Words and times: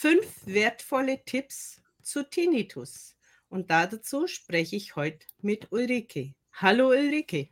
fünf 0.00 0.46
wertvolle 0.46 1.22
Tipps 1.26 1.82
zu 2.02 2.22
Tinnitus. 2.22 3.18
Und 3.50 3.70
dazu 3.70 4.26
spreche 4.28 4.74
ich 4.74 4.96
heute 4.96 5.26
mit 5.42 5.70
Ulrike. 5.72 6.32
Hallo 6.54 6.88
Ulrike. 6.88 7.50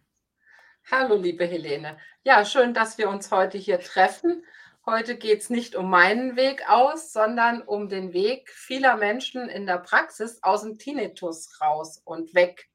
Hallo 0.90 1.16
liebe 1.16 1.44
Helene. 1.44 1.98
Ja, 2.22 2.46
schön, 2.46 2.72
dass 2.72 2.96
wir 2.96 3.10
uns 3.10 3.30
heute 3.30 3.58
hier 3.58 3.80
treffen. 3.80 4.46
Heute 4.86 5.18
geht 5.18 5.42
es 5.42 5.50
nicht 5.50 5.76
um 5.76 5.90
meinen 5.90 6.36
Weg 6.36 6.66
aus, 6.70 7.12
sondern 7.12 7.60
um 7.60 7.90
den 7.90 8.14
Weg 8.14 8.48
vieler 8.48 8.96
Menschen 8.96 9.50
in 9.50 9.66
der 9.66 9.80
Praxis 9.80 10.42
aus 10.42 10.62
dem 10.62 10.78
Tinnitus 10.78 11.60
raus 11.60 12.00
und 12.02 12.32
weg. 12.32 12.70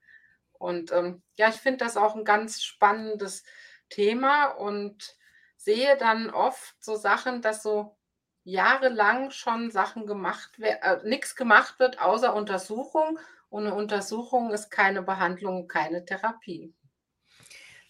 Und 0.52 0.92
ähm, 0.92 1.24
ja, 1.34 1.50
ich 1.50 1.56
finde 1.56 1.84
das 1.84 1.98
auch 1.98 2.16
ein 2.16 2.26
ganz 2.26 2.62
spannendes 2.62 3.44
Thema 3.90 4.50
und 4.50 5.18
sehe 5.58 5.98
dann 5.98 6.30
oft 6.30 6.76
so 6.80 6.96
Sachen, 6.96 7.42
dass 7.42 7.64
so 7.64 7.98
jahrelang 8.44 9.32
schon 9.32 9.72
Sachen 9.72 10.06
gemacht 10.06 10.52
äh, 10.60 10.98
nichts 11.04 11.36
gemacht 11.36 11.80
wird 11.80 12.00
außer 12.00 12.34
Untersuchung. 12.36 13.20
Und 13.50 13.68
eine 13.68 13.76
Untersuchung 13.76 14.52
ist 14.52 14.72
keine 14.72 15.04
Behandlung, 15.04 15.68
keine 15.68 16.06
Therapie. 16.06 16.74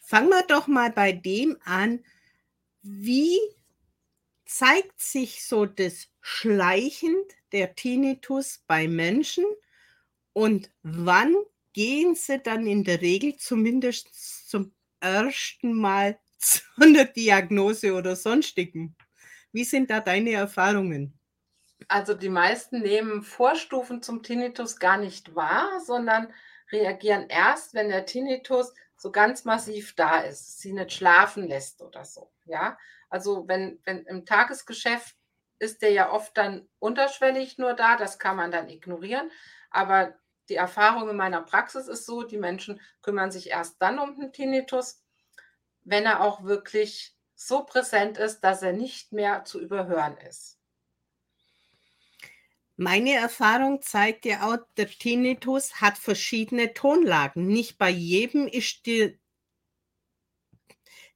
Fangen 0.02 0.30
wir 0.30 0.44
doch 0.44 0.68
mal 0.68 0.92
bei 0.92 1.14
dem 1.14 1.58
an, 1.64 2.04
wie 2.82 3.40
zeigt 4.46 5.00
sich 5.00 5.46
so 5.46 5.66
das 5.66 6.10
schleichend 6.22 7.32
der 7.54 7.76
Tinnitus 7.76 8.62
bei 8.68 8.88
Menschen 8.88 9.46
und 10.34 10.70
wann 10.84 11.34
gehen 11.72 12.16
sie 12.16 12.40
dann 12.40 12.68
in 12.68 12.84
der 12.84 13.02
Regel 13.02 13.38
zumindest 13.38 14.50
zum 14.50 14.74
ersten 15.00 15.74
Mal 15.74 16.20
zu 16.38 16.62
einer 16.80 17.06
Diagnose 17.06 17.94
oder 17.94 18.16
sonstigen? 18.16 18.96
Wie 19.54 19.64
sind 19.64 19.90
da 19.90 20.02
deine 20.02 20.32
Erfahrungen? 20.34 21.18
Also 21.88 22.14
die 22.14 22.30
meisten 22.30 22.82
nehmen 22.82 23.24
Vorstufen 23.24 24.02
zum 24.02 24.24
Tinnitus 24.24 24.80
gar 24.80 24.98
nicht 24.98 25.36
wahr, 25.36 25.80
sondern 25.80 26.34
reagieren 26.72 27.28
erst, 27.30 27.74
wenn 27.74 27.90
der 27.90 28.06
Tinnitus 28.06 28.74
so 28.98 29.12
ganz 29.12 29.46
massiv 29.46 29.96
da 29.96 30.22
ist, 30.22 30.60
sie 30.60 30.74
nicht 30.74 30.94
schlafen 30.94 31.48
lässt 31.48 31.82
oder 31.82 32.04
so. 32.06 32.32
Ja, 32.46 32.78
also 33.10 33.48
wenn, 33.48 33.80
wenn 33.86 34.06
im 34.06 34.26
Tagesgeschäft 34.26 35.16
ist 35.60 35.82
der 35.82 35.92
ja 35.92 36.12
oft 36.12 36.38
dann 36.38 36.68
unterschwellig 36.80 37.58
nur 37.58 37.74
da, 37.74 37.96
das 37.96 38.20
kann 38.20 38.36
man 38.36 38.52
dann 38.52 38.70
ignorieren. 38.70 39.32
Aber 39.70 40.16
die 40.50 40.56
Erfahrung 40.56 41.10
in 41.10 41.16
meiner 41.16 41.42
Praxis 41.42 41.88
ist 41.88 42.06
so, 42.06 42.24
die 42.24 42.38
Menschen 42.38 42.82
kümmern 43.02 43.32
sich 43.32 43.50
erst 43.50 43.82
dann 43.82 44.00
um 44.00 44.16
den 44.16 44.34
Tinnitus, 44.34 45.04
wenn 45.84 46.06
er 46.06 46.22
auch 46.22 46.44
wirklich 46.44 47.16
so 47.36 47.64
präsent 47.64 48.18
ist, 48.18 48.42
dass 48.42 48.62
er 48.62 48.74
nicht 48.74 49.12
mehr 49.12 49.46
zu 49.46 49.60
überhören 49.60 50.18
ist. 50.18 50.58
Meine 52.76 53.14
Erfahrung 53.14 53.82
zeigt 53.82 54.26
ja 54.26 54.48
auch, 54.52 54.58
der 54.78 54.88
Tinnitus 54.88 55.80
hat 55.80 55.98
verschiedene 55.98 56.74
Tonlagen. 56.74 57.48
Nicht 57.48 57.78
bei 57.78 57.90
jedem 57.90 58.48
ist 58.48 58.86
die, 58.88 59.20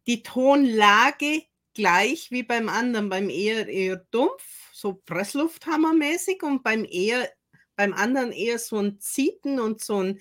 die 0.06 0.22
Tonlage 0.22 1.44
gleich 1.74 2.30
wie 2.32 2.44
beim 2.44 2.70
anderen. 2.70 3.10
Beim 3.10 3.30
eher 3.30 3.68
eher 3.68 3.98
dumpf, 4.12 4.70
so 4.72 4.94
Presslufthammermäßig 4.94 6.44
und 6.44 6.64
beim 6.64 6.86
eher 6.86 7.32
beim 7.76 7.94
anderen 7.94 8.32
eher 8.32 8.60
so 8.60 8.80
ein 8.80 9.00
Zieten 9.00 9.60
und 9.60 9.82
so 9.82 10.02
ein 10.04 10.20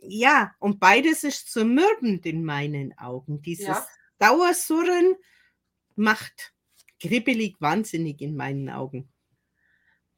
ja, 0.00 0.54
und 0.60 0.78
beides 0.78 1.24
ist 1.24 1.50
zermürbend 1.50 2.24
in 2.24 2.44
meinen 2.44 2.96
Augen. 2.98 3.42
Dieses 3.42 3.66
ja. 3.66 3.86
Dauersurren 4.18 5.16
macht 5.96 6.52
kribbelig 7.00 7.56
wahnsinnig 7.60 8.20
in 8.20 8.36
meinen 8.36 8.70
Augen. 8.70 9.12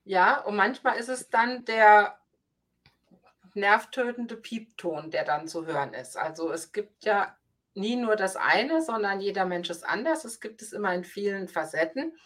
Ja, 0.04 0.40
und 0.40 0.56
manchmal 0.56 0.98
ist 0.98 1.08
es 1.08 1.28
dann 1.28 1.64
der 1.64 2.18
nervtötende 3.54 4.36
Piepton, 4.36 5.10
der 5.10 5.24
dann 5.24 5.48
zu 5.48 5.66
hören 5.66 5.92
ist. 5.92 6.16
Also 6.16 6.52
es 6.52 6.72
gibt 6.72 7.04
ja 7.04 7.36
nie 7.74 7.96
nur 7.96 8.16
das 8.16 8.36
eine, 8.36 8.82
sondern 8.82 9.20
jeder 9.20 9.44
Mensch 9.44 9.70
ist 9.70 9.84
anders. 9.84 10.24
Es 10.24 10.40
gibt 10.40 10.62
es 10.62 10.72
immer 10.72 10.94
in 10.94 11.04
vielen 11.04 11.48
Facetten. 11.48 12.16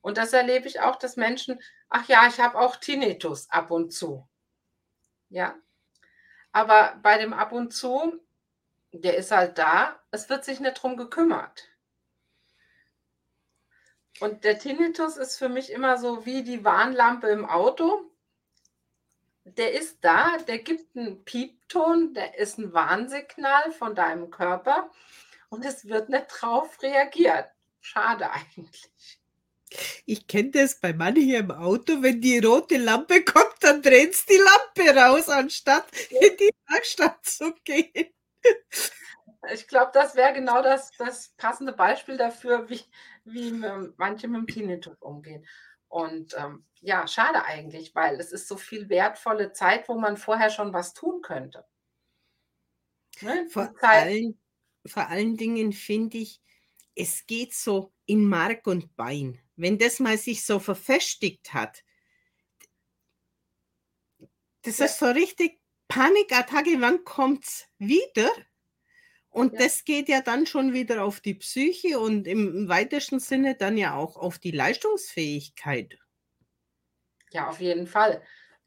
Und 0.00 0.18
das 0.18 0.32
erlebe 0.32 0.68
ich 0.68 0.80
auch, 0.80 0.96
dass 0.96 1.16
Menschen, 1.16 1.60
ach 1.88 2.06
ja, 2.08 2.26
ich 2.28 2.40
habe 2.40 2.58
auch 2.58 2.76
Tinnitus 2.76 3.50
ab 3.50 3.70
und 3.70 3.92
zu. 3.92 4.26
Ja. 5.28 5.56
Aber 6.52 6.98
bei 7.02 7.18
dem 7.18 7.32
ab 7.32 7.52
und 7.52 7.72
zu, 7.72 8.20
der 9.00 9.16
ist 9.16 9.30
halt 9.30 9.58
da, 9.58 9.98
es 10.10 10.28
wird 10.28 10.44
sich 10.44 10.60
nicht 10.60 10.82
drum 10.82 10.96
gekümmert. 10.96 11.68
Und 14.20 14.44
der 14.44 14.58
Tinnitus 14.58 15.16
ist 15.16 15.36
für 15.36 15.48
mich 15.48 15.70
immer 15.70 15.98
so 15.98 16.26
wie 16.26 16.42
die 16.42 16.64
Warnlampe 16.64 17.28
im 17.28 17.44
Auto. 17.44 18.10
Der 19.44 19.72
ist 19.72 19.98
da, 20.02 20.36
der 20.38 20.58
gibt 20.58 20.96
einen 20.96 21.24
Piepton, 21.24 22.14
der 22.14 22.38
ist 22.38 22.58
ein 22.58 22.72
Warnsignal 22.72 23.72
von 23.72 23.94
deinem 23.94 24.30
Körper 24.30 24.90
und 25.48 25.64
es 25.64 25.86
wird 25.86 26.08
nicht 26.08 26.26
drauf 26.28 26.82
reagiert. 26.82 27.48
Schade 27.80 28.30
eigentlich. 28.30 28.90
Ich 30.06 30.26
kenne 30.26 30.50
das 30.50 30.80
bei 30.80 30.92
manchen 30.92 31.30
im 31.30 31.50
Auto, 31.50 32.02
wenn 32.02 32.20
die 32.20 32.38
rote 32.38 32.78
Lampe 32.78 33.22
kommt, 33.24 33.56
dann 33.60 33.82
dreht 33.82 34.12
es 34.12 34.26
die 34.26 34.36
Lampe 34.38 34.98
raus, 34.98 35.28
anstatt 35.28 35.86
in 36.10 36.36
die 36.36 36.50
Werkstatt 36.66 37.24
zu 37.24 37.54
gehen. 37.64 38.12
Ich 39.52 39.68
glaube, 39.68 39.92
das 39.94 40.16
wäre 40.16 40.32
genau 40.32 40.62
das, 40.62 40.90
das 40.98 41.30
passende 41.36 41.72
Beispiel 41.72 42.16
dafür, 42.16 42.68
wie, 42.68 42.82
wie 43.24 43.52
manche 43.96 44.28
mit 44.28 44.40
dem 44.40 44.46
Tinnitus 44.46 45.00
umgehen. 45.00 45.46
Und 45.88 46.34
ähm, 46.36 46.66
ja, 46.80 47.06
schade 47.06 47.44
eigentlich, 47.44 47.94
weil 47.94 48.20
es 48.20 48.32
ist 48.32 48.46
so 48.46 48.56
viel 48.56 48.88
wertvolle 48.88 49.52
Zeit, 49.52 49.88
wo 49.88 49.98
man 49.98 50.16
vorher 50.16 50.50
schon 50.50 50.72
was 50.72 50.92
tun 50.92 51.22
könnte. 51.22 51.64
Ne? 53.20 53.48
Vor, 53.48 53.72
allen, 53.80 54.38
vor 54.86 55.08
allen 55.08 55.36
Dingen 55.36 55.72
finde 55.72 56.18
ich, 56.18 56.40
es 56.94 57.26
geht 57.26 57.54
so 57.54 57.92
in 58.06 58.28
Mark 58.28 58.66
und 58.66 58.94
Bein. 58.96 59.40
Wenn 59.56 59.78
das 59.78 59.98
mal 59.98 60.18
sich 60.18 60.44
so 60.44 60.58
verfestigt 60.58 61.54
hat, 61.54 61.84
das 64.62 64.78
ja. 64.78 64.86
ist 64.86 64.98
so 64.98 65.06
richtig 65.06 65.60
Panikattacke, 65.88 66.80
wann 66.80 67.04
kommt 67.04 67.44
es 67.44 67.66
wieder? 67.78 68.30
Und 69.30 69.54
ja. 69.54 69.60
das 69.60 69.84
geht 69.84 70.08
ja 70.08 70.20
dann 70.20 70.46
schon 70.46 70.72
wieder 70.72 71.04
auf 71.04 71.20
die 71.20 71.34
Psyche 71.34 71.98
und 71.98 72.26
im 72.26 72.68
weitesten 72.68 73.20
Sinne 73.20 73.54
dann 73.54 73.76
ja 73.76 73.94
auch 73.94 74.16
auf 74.16 74.38
die 74.38 74.50
Leistungsfähigkeit. 74.50 75.98
Ja, 77.30 77.48
auf 77.48 77.60
jeden 77.60 77.86
Fall. 77.86 78.22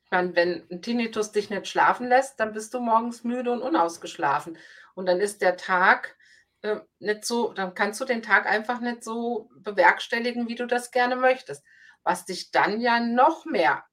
Ich 0.06 0.12
meine, 0.12 0.36
wenn 0.36 0.68
ein 0.70 0.82
Tinnitus 0.82 1.32
dich 1.32 1.50
nicht 1.50 1.68
schlafen 1.68 2.08
lässt, 2.08 2.40
dann 2.40 2.54
bist 2.54 2.74
du 2.74 2.80
morgens 2.80 3.24
müde 3.24 3.52
und 3.52 3.62
unausgeschlafen. 3.62 4.58
Und 4.94 5.06
dann 5.06 5.20
ist 5.20 5.42
der 5.42 5.58
Tag 5.58 6.18
äh, 6.62 6.82
nicht 7.00 7.26
so, 7.26 7.53
dann 7.53 7.74
kannst 7.74 8.00
du 8.02 8.06
den 8.06 8.22
Tag 8.22 8.46
einfach 8.46 8.82
nicht 8.82 9.03
so 9.03 9.50
bewerkstelligen, 9.56 10.48
wie 10.48 10.56
du 10.56 10.68
das 10.68 10.92
gerne 10.92 11.16
möchtest. 11.16 11.64
Was 12.03 12.26
dich 12.26 12.52
dann 12.52 12.82
ja 12.82 13.00
noch 13.00 13.46
mehr 13.46 13.84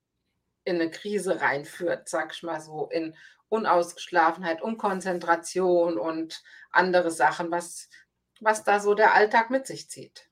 in 0.69 0.77
eine 0.77 0.91
Krise 0.91 1.41
reinführt, 1.41 2.09
sag 2.09 2.33
ich 2.34 2.43
mal 2.43 2.61
so, 2.61 2.89
in 2.91 3.17
Unausgeschlafenheit, 3.49 4.61
Unkonzentration 4.62 5.99
und 5.99 6.43
andere 6.71 7.11
Sachen, 7.11 7.51
was, 7.51 7.89
was 8.41 8.65
da 8.65 8.78
so 8.78 8.95
der 8.95 9.15
Alltag 9.15 9.51
mit 9.51 9.67
sich 9.67 9.89
zieht. 9.89 10.28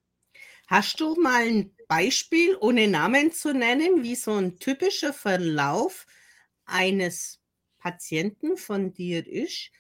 Hast 0.69 1.01
du 1.01 1.15
mal 1.15 1.43
ein 1.43 1.75
Beispiel, 1.89 2.57
ohne 2.61 2.89
Namen 2.89 3.33
zu 3.33 3.55
nennen, 3.55 4.03
wie 4.03 4.17
so 4.17 4.35
ein 4.35 4.59
typischer 4.59 5.13
Verlauf 5.13 6.07
eines 6.65 7.41
Patienten 7.79 8.57
von 8.57 8.93
dir 8.93 9.27
ist? 9.27 9.71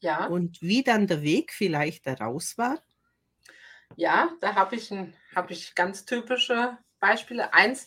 Ja. 0.00 0.26
Und 0.26 0.60
wie 0.60 0.82
dann 0.82 1.06
der 1.06 1.22
Weg 1.22 1.52
vielleicht 1.52 2.06
daraus 2.06 2.58
war? 2.58 2.82
Ja, 3.96 4.30
da 4.40 4.54
habe 4.54 4.76
ich, 4.76 4.90
hab 5.34 5.50
ich 5.50 5.74
ganz 5.74 6.04
typische 6.04 6.78
Beispiele. 7.00 7.52
Eins, 7.52 7.86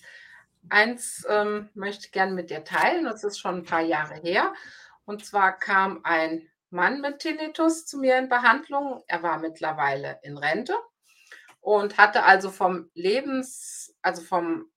eins 0.69 1.25
ähm, 1.29 1.69
möchte 1.73 2.05
ich 2.05 2.11
gerne 2.11 2.33
mit 2.33 2.49
dir 2.49 2.63
teilen. 2.63 3.05
Das 3.05 3.23
ist 3.23 3.39
schon 3.39 3.59
ein 3.59 3.63
paar 3.63 3.81
Jahre 3.81 4.15
her. 4.15 4.53
Und 5.05 5.25
zwar 5.25 5.57
kam 5.57 6.01
ein 6.03 6.49
Mann 6.69 7.01
mit 7.01 7.19
Tinnitus 7.19 7.85
zu 7.85 7.97
mir 7.97 8.17
in 8.17 8.29
Behandlung. 8.29 9.03
Er 9.07 9.23
war 9.23 9.37
mittlerweile 9.39 10.19
in 10.23 10.37
Rente 10.37 10.75
und 11.61 11.97
hatte 11.97 12.23
also 12.23 12.51
vom 12.51 12.89
Lebens, 12.93 13.95
also 14.01 14.21
vom 14.21 14.69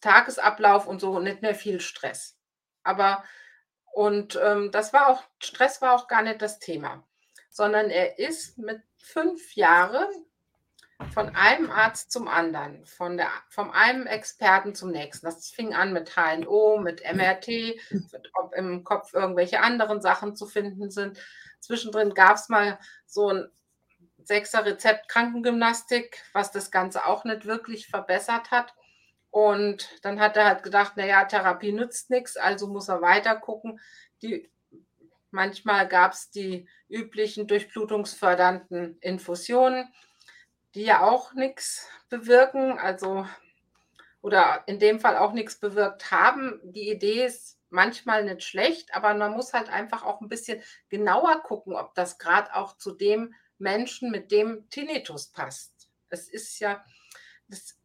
Tagesablauf 0.00 0.86
und 0.86 1.00
so 1.00 1.18
nicht 1.18 1.42
mehr 1.42 1.54
viel 1.54 1.80
Stress. 1.80 2.36
Aber 2.82 3.24
und 3.92 4.38
ähm, 4.40 4.70
das 4.70 4.92
war 4.92 5.08
auch, 5.08 5.24
Stress 5.40 5.82
war 5.82 5.94
auch 5.94 6.06
gar 6.06 6.22
nicht 6.22 6.40
das 6.40 6.60
Thema, 6.60 7.04
sondern 7.50 7.90
er 7.90 8.18
ist 8.18 8.58
mit 8.58 8.80
fünf 8.96 9.54
Jahren 9.54 10.06
von 11.12 11.34
einem 11.34 11.70
Arzt 11.70 12.10
zum 12.10 12.26
anderen, 12.26 12.84
von 12.84 13.16
der, 13.16 13.28
vom 13.48 13.70
einem 13.70 14.06
Experten 14.06 14.74
zum 14.74 14.90
nächsten. 14.90 15.26
Das 15.26 15.50
fing 15.50 15.74
an 15.74 15.92
mit 15.92 16.16
HNO, 16.16 16.78
mit 16.78 17.02
MRT, 17.02 17.78
ob 18.34 18.54
im 18.54 18.82
Kopf 18.84 19.14
irgendwelche 19.14 19.60
anderen 19.60 20.00
Sachen 20.00 20.34
zu 20.34 20.46
finden 20.46 20.90
sind. 20.90 21.18
Zwischendrin 21.60 22.14
gab 22.14 22.36
es 22.36 22.48
mal 22.48 22.78
so 23.06 23.28
ein 23.28 23.48
sechser 24.24 24.64
Rezept 24.64 25.08
Krankengymnastik, 25.08 26.22
was 26.32 26.50
das 26.50 26.70
Ganze 26.70 27.06
auch 27.06 27.24
nicht 27.24 27.46
wirklich 27.46 27.86
verbessert 27.86 28.50
hat. 28.50 28.74
Und 29.30 29.88
dann 30.02 30.20
hat 30.20 30.36
er 30.36 30.46
halt 30.46 30.62
gedacht, 30.62 30.96
naja, 30.96 31.24
Therapie 31.24 31.72
nützt 31.72 32.10
nichts, 32.10 32.36
also 32.36 32.66
muss 32.66 32.88
er 32.88 33.02
weiter 33.02 33.36
gucken. 33.36 33.80
Manchmal 35.30 35.86
gab 35.86 36.12
es 36.12 36.30
die 36.30 36.68
üblichen 36.88 37.46
durchblutungsfördernden 37.46 38.98
Infusionen, 39.00 39.92
die 40.74 40.84
ja 40.84 41.02
auch 41.02 41.32
nichts 41.32 41.88
bewirken, 42.08 42.78
also 42.78 43.26
oder 44.20 44.64
in 44.66 44.78
dem 44.78 45.00
Fall 45.00 45.16
auch 45.16 45.32
nichts 45.32 45.58
bewirkt 45.58 46.10
haben. 46.10 46.60
Die 46.62 46.90
Idee 46.90 47.24
ist 47.24 47.58
manchmal 47.70 48.24
nicht 48.24 48.42
schlecht, 48.42 48.94
aber 48.94 49.14
man 49.14 49.32
muss 49.32 49.52
halt 49.52 49.68
einfach 49.68 50.04
auch 50.04 50.20
ein 50.20 50.28
bisschen 50.28 50.62
genauer 50.88 51.42
gucken, 51.42 51.74
ob 51.74 51.94
das 51.94 52.18
gerade 52.18 52.54
auch 52.54 52.76
zu 52.76 52.92
dem 52.92 53.34
Menschen 53.58 54.10
mit 54.10 54.30
dem 54.32 54.68
Tinnitus 54.70 55.28
passt. 55.28 55.90
Es 56.08 56.28
ist 56.28 56.58
ja, 56.60 56.84
das, 57.48 57.78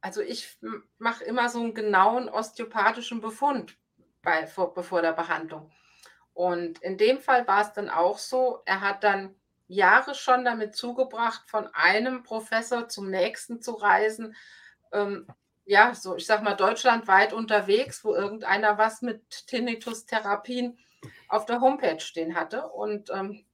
also 0.00 0.20
ich 0.20 0.58
mache 0.98 1.24
immer 1.24 1.48
so 1.48 1.60
einen 1.60 1.74
genauen 1.74 2.28
osteopathischen 2.28 3.20
Befund 3.20 3.76
bei, 4.22 4.46
vor, 4.46 4.74
bevor 4.74 5.02
der 5.02 5.12
Behandlung. 5.12 5.72
Und 6.34 6.80
in 6.82 6.96
dem 6.96 7.18
Fall 7.20 7.46
war 7.46 7.62
es 7.62 7.72
dann 7.72 7.90
auch 7.90 8.18
so, 8.18 8.62
er 8.64 8.80
hat 8.80 9.04
dann 9.04 9.34
Jahre 9.72 10.14
schon 10.14 10.44
damit 10.44 10.76
zugebracht, 10.76 11.48
von 11.48 11.68
einem 11.72 12.22
Professor 12.22 12.88
zum 12.88 13.10
nächsten 13.10 13.62
zu 13.62 13.72
reisen. 13.72 14.36
Ähm, 14.92 15.26
ja, 15.64 15.94
so 15.94 16.16
ich 16.16 16.26
sag 16.26 16.42
mal 16.42 16.54
deutschlandweit 16.54 17.32
unterwegs, 17.32 18.04
wo 18.04 18.14
irgendeiner 18.14 18.78
was 18.78 19.02
mit 19.02 19.46
Tinnitus-Therapien 19.46 20.78
auf 21.28 21.46
der 21.46 21.60
Homepage 21.60 22.00
stehen 22.00 22.34
hatte. 22.34 22.68
Und 22.68 23.10
ähm, 23.10 23.44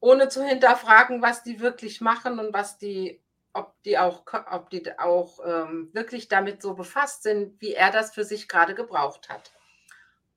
ohne 0.00 0.28
zu 0.28 0.44
hinterfragen, 0.44 1.22
was 1.22 1.42
die 1.42 1.60
wirklich 1.60 2.00
machen 2.00 2.38
und 2.38 2.52
was 2.52 2.78
die 2.78 3.22
ob 3.52 3.82
die 3.84 3.96
auch, 3.98 4.24
ob 4.50 4.68
die 4.68 4.98
auch 4.98 5.38
ähm, 5.44 5.88
wirklich 5.94 6.28
damit 6.28 6.60
so 6.60 6.74
befasst 6.74 7.22
sind, 7.22 7.58
wie 7.62 7.72
er 7.72 7.90
das 7.90 8.12
für 8.12 8.24
sich 8.24 8.48
gerade 8.48 8.74
gebraucht 8.74 9.30
hat. 9.30 9.50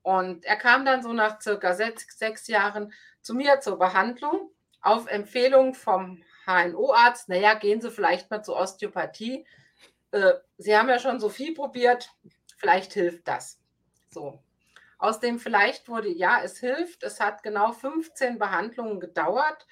Und 0.02 0.46
er 0.46 0.56
kam 0.56 0.86
dann 0.86 1.02
so 1.02 1.12
nach 1.12 1.38
circa 1.40 1.74
sechs, 1.74 2.18
sechs 2.18 2.48
Jahren 2.48 2.94
zu 3.20 3.34
mir 3.34 3.60
zur 3.60 3.78
Behandlung 3.78 4.50
auf 4.80 5.06
Empfehlung 5.06 5.74
vom 5.74 6.22
HNO-Arzt. 6.46 7.28
Naja, 7.28 7.54
gehen 7.54 7.80
Sie 7.80 7.90
vielleicht 7.90 8.30
mal 8.30 8.42
zur 8.42 8.56
Osteopathie. 8.56 9.46
Äh, 10.12 10.34
Sie 10.58 10.76
haben 10.76 10.88
ja 10.88 10.98
schon 10.98 11.20
so 11.20 11.28
viel 11.28 11.54
probiert, 11.54 12.10
vielleicht 12.58 12.92
hilft 12.92 13.28
das. 13.28 13.60
So. 14.10 14.42
Aus 14.98 15.18
dem 15.18 15.38
vielleicht 15.38 15.88
wurde, 15.88 16.08
ja, 16.08 16.42
es 16.42 16.58
hilft. 16.58 17.02
Es 17.02 17.20
hat 17.20 17.42
genau 17.42 17.72
15 17.72 18.38
Behandlungen 18.38 19.00
gedauert 19.00 19.66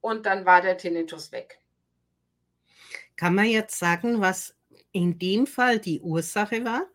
und 0.00 0.26
dann 0.26 0.44
war 0.44 0.60
der 0.60 0.76
Tinnitus 0.76 1.30
weg. 1.30 1.60
Kann 3.16 3.36
man 3.36 3.46
jetzt 3.46 3.78
sagen, 3.78 4.20
was 4.20 4.56
in 4.90 5.18
dem 5.18 5.46
Fall 5.46 5.78
die 5.78 6.00
Ursache 6.00 6.64
war? 6.64 6.86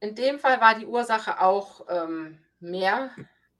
In 0.00 0.14
dem 0.14 0.38
Fall 0.38 0.60
war 0.60 0.78
die 0.78 0.86
Ursache 0.86 1.40
auch 1.40 1.86
ähm, 1.90 2.38
mehr. 2.60 3.10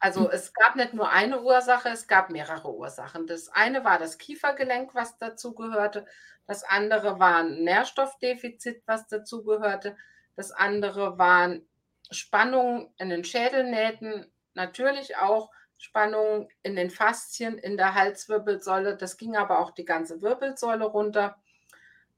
Also 0.07 0.27
hm. 0.27 0.31
es 0.31 0.53
gab 0.53 0.77
nicht 0.77 0.95
nur 0.95 1.11
eine 1.11 1.43
Ursache, 1.43 1.89
es 1.89 2.07
gab 2.07 2.31
mehrere 2.31 2.73
Ursachen. 2.73 3.27
Das 3.27 3.49
eine 3.49 3.83
war 3.83 3.99
das 3.99 4.19
Kiefergelenk, 4.19 4.95
was 4.95 5.19
dazu 5.19 5.53
gehörte. 5.53 6.07
Das 6.47 6.63
andere 6.63 7.19
war 7.19 7.39
ein 7.39 7.65
Nährstoffdefizit, 7.65 8.85
was 8.87 9.09
dazu 9.09 9.43
gehörte. 9.43 9.97
Das 10.37 10.53
andere 10.53 11.19
waren 11.19 11.67
Spannungen 12.13 12.95
in 12.99 13.09
den 13.09 13.25
Schädelnähten, 13.25 14.31
natürlich 14.55 15.17
auch 15.17 15.51
Spannung 15.77 16.51
in 16.63 16.77
den 16.77 16.91
Faszien, 16.91 17.59
in 17.59 17.77
der 17.77 17.95
Halswirbelsäule. 17.95 18.97
Das 18.97 19.17
ging 19.17 19.37
aber 19.37 19.59
auch 19.59 19.73
die 19.73 19.85
ganze 19.85 20.23
Wirbelsäule 20.23 20.85
runter. 20.85 21.37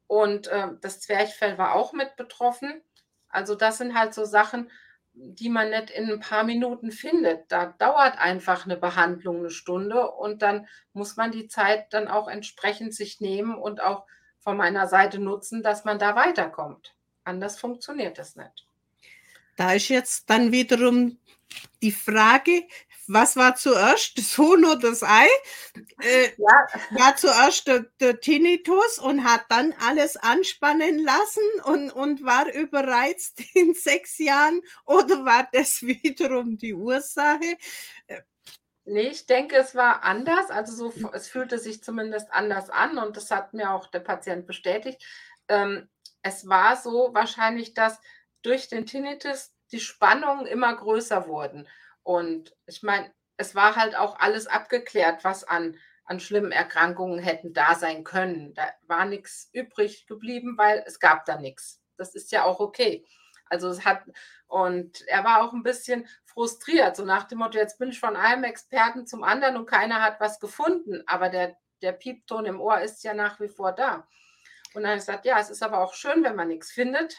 Und 0.07 0.49
äh, 0.49 0.73
das 0.83 1.01
Zwerchfell 1.01 1.57
war 1.57 1.75
auch 1.75 1.95
mit 1.95 2.17
betroffen. 2.17 2.83
Also 3.31 3.55
das 3.55 3.79
sind 3.79 3.99
halt 3.99 4.13
so 4.13 4.27
Sachen, 4.27 4.71
die 5.21 5.49
man 5.49 5.71
nicht 5.71 5.91
in 5.91 6.11
ein 6.11 6.21
paar 6.21 6.45
Minuten 6.45 6.91
findet. 6.91 7.51
Da 7.51 7.75
dauert 7.79 8.19
einfach 8.19 8.65
eine 8.65 8.77
Behandlung 8.77 9.39
eine 9.39 9.51
Stunde 9.51 10.11
und 10.11 10.43
dann 10.43 10.67
muss 10.93 11.17
man 11.17 11.33
die 11.33 11.49
Zeit 11.49 11.93
dann 11.93 12.09
auch 12.09 12.29
entsprechend 12.29 12.95
sich 12.95 13.21
nehmen 13.21 13.55
und 13.55 13.83
auch 13.83 14.07
von 14.39 14.57
meiner 14.57 14.87
Seite 14.87 15.19
nutzen, 15.19 15.63
dass 15.63 15.85
man 15.85 15.99
da 15.99 16.17
weiterkommt. 16.17 16.95
Anders 17.25 17.59
funktioniert 17.59 18.19
das 18.19 18.37
nicht. 18.37 18.67
Da 19.57 19.73
ist 19.73 19.89
jetzt 19.89 20.31
dann 20.31 20.53
wiederum 20.53 21.19
die 21.83 21.93
Frage, 21.93 22.63
was 23.09 23.37
war 23.37 23.57
zuerst, 23.57 24.19
das 24.19 24.37
Huhn 24.39 24.65
oder 24.65 24.91
das 24.91 25.03
Ei? 25.03 25.27
Äh, 26.03 26.31
ja. 26.37 26.67
War 26.91 27.17
zuerst 27.17 27.67
der, 27.67 27.87
der, 28.01 28.21
Tinnitus 28.21 28.99
und 28.99 29.25
hat 29.25 29.45
dann 29.49 29.75
alles 29.87 30.17
anspannen 30.17 30.99
lassen 30.99 31.43
und, 31.65 31.91
und 31.91 32.25
war 32.25 32.53
überreizt 32.53 33.43
in 33.55 33.75
sechs 33.75 34.19
Jahren 34.19 34.61
oder 34.85 35.25
war 35.25 35.49
das 35.53 35.83
wiederum 35.83 36.59
die 36.59 36.75
Ursache? 36.75 37.57
Nee, 38.85 39.09
ich 39.09 39.27
denke, 39.27 39.57
es 39.57 39.75
war 39.75 40.03
anders. 40.03 40.51
Also 40.51 40.91
so, 40.91 41.11
es 41.13 41.29
fühlte 41.29 41.59
sich 41.59 41.83
zumindest 41.83 42.33
anders 42.33 42.71
an 42.71 42.99
und 42.99 43.17
das 43.17 43.31
hat 43.31 43.53
mir 43.53 43.73
auch 43.73 43.87
der 43.87 44.01
Patient 44.01 44.47
bestätigt. 44.47 45.03
Ähm, 45.49 45.89
es 46.23 46.49
war 46.49 46.77
so 46.77 47.11
wahrscheinlich, 47.13 47.75
dass 47.75 48.01
durch 48.43 48.69
den 48.69 48.87
Tinnitus 48.87 49.53
die 49.73 49.81
Spannungen 49.81 50.47
immer 50.47 50.75
größer 50.75 51.27
wurden. 51.27 51.69
Und 52.09 52.57
ich 52.65 52.83
meine, 52.83 53.13
es 53.37 53.55
war 53.55 53.77
halt 53.77 53.95
auch 53.95 54.19
alles 54.19 54.47
abgeklärt, 54.47 55.25
was 55.25 55.45
an, 55.45 55.77
an 56.07 56.21
schlimmen 56.21 56.53
Erkrankungen 56.53 57.19
hätten 57.19 57.53
da 57.53 57.75
sein 57.75 58.03
können. 58.03 58.55
Da 58.55 58.67
war 58.87 59.05
nichts 59.05 59.51
übrig 59.53 60.07
geblieben, 60.07 60.57
weil 60.57 60.83
es 60.87 61.01
gab 61.01 61.27
da 61.27 61.39
nichts. 61.39 61.83
Das 61.99 62.15
ist 62.15 62.33
ja 62.33 62.45
auch 62.45 62.61
okay. 62.61 63.05
Also 63.51 63.69
es 63.69 63.85
hat, 63.85 64.05
und 64.47 65.07
er 65.07 65.23
war 65.23 65.43
auch 65.43 65.53
ein 65.53 65.63
bisschen 65.63 66.09
frustriert, 66.25 66.97
so 66.97 67.05
nach 67.05 67.25
dem 67.25 67.41
Motto, 67.41 67.59
jetzt 67.59 67.79
bin 67.79 67.91
ich 67.91 68.01
von 68.01 68.17
einem 68.17 68.45
Experten 68.45 69.07
zum 69.07 69.23
anderen 69.23 69.59
und 69.59 69.67
keiner 69.67 70.01
hat 70.01 70.19
was 70.19 70.41
gefunden, 70.41 71.03
aber 71.07 71.29
der, 71.29 71.59
der 71.83 71.93
Piepton 71.93 72.47
im 72.47 72.59
Ohr 72.59 72.81
ist 72.81 73.05
ja 73.05 73.13
nach 73.13 73.39
wie 73.39 73.51
vor 73.51 73.73
da. 73.73 74.09
Und 74.73 74.83
dann 74.83 74.93
habe 74.93 74.97
ich 74.99 75.05
gesagt, 75.05 75.27
ja, 75.27 75.39
es 75.39 75.51
ist 75.51 75.63
aber 75.63 75.81
auch 75.81 75.93
schön, 75.93 76.25
wenn 76.25 76.37
man 76.37 76.49
nichts 76.49 76.73
findet, 76.73 77.19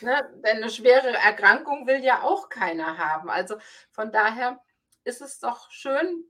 Ne? 0.00 0.30
Denn 0.44 0.58
eine 0.58 0.70
schwere 0.70 1.12
Erkrankung 1.12 1.86
will 1.86 2.02
ja 2.02 2.22
auch 2.22 2.48
keiner 2.48 2.98
haben. 2.98 3.30
Also 3.30 3.56
von 3.90 4.12
daher 4.12 4.60
ist 5.04 5.20
es 5.20 5.38
doch 5.38 5.70
schön. 5.70 6.24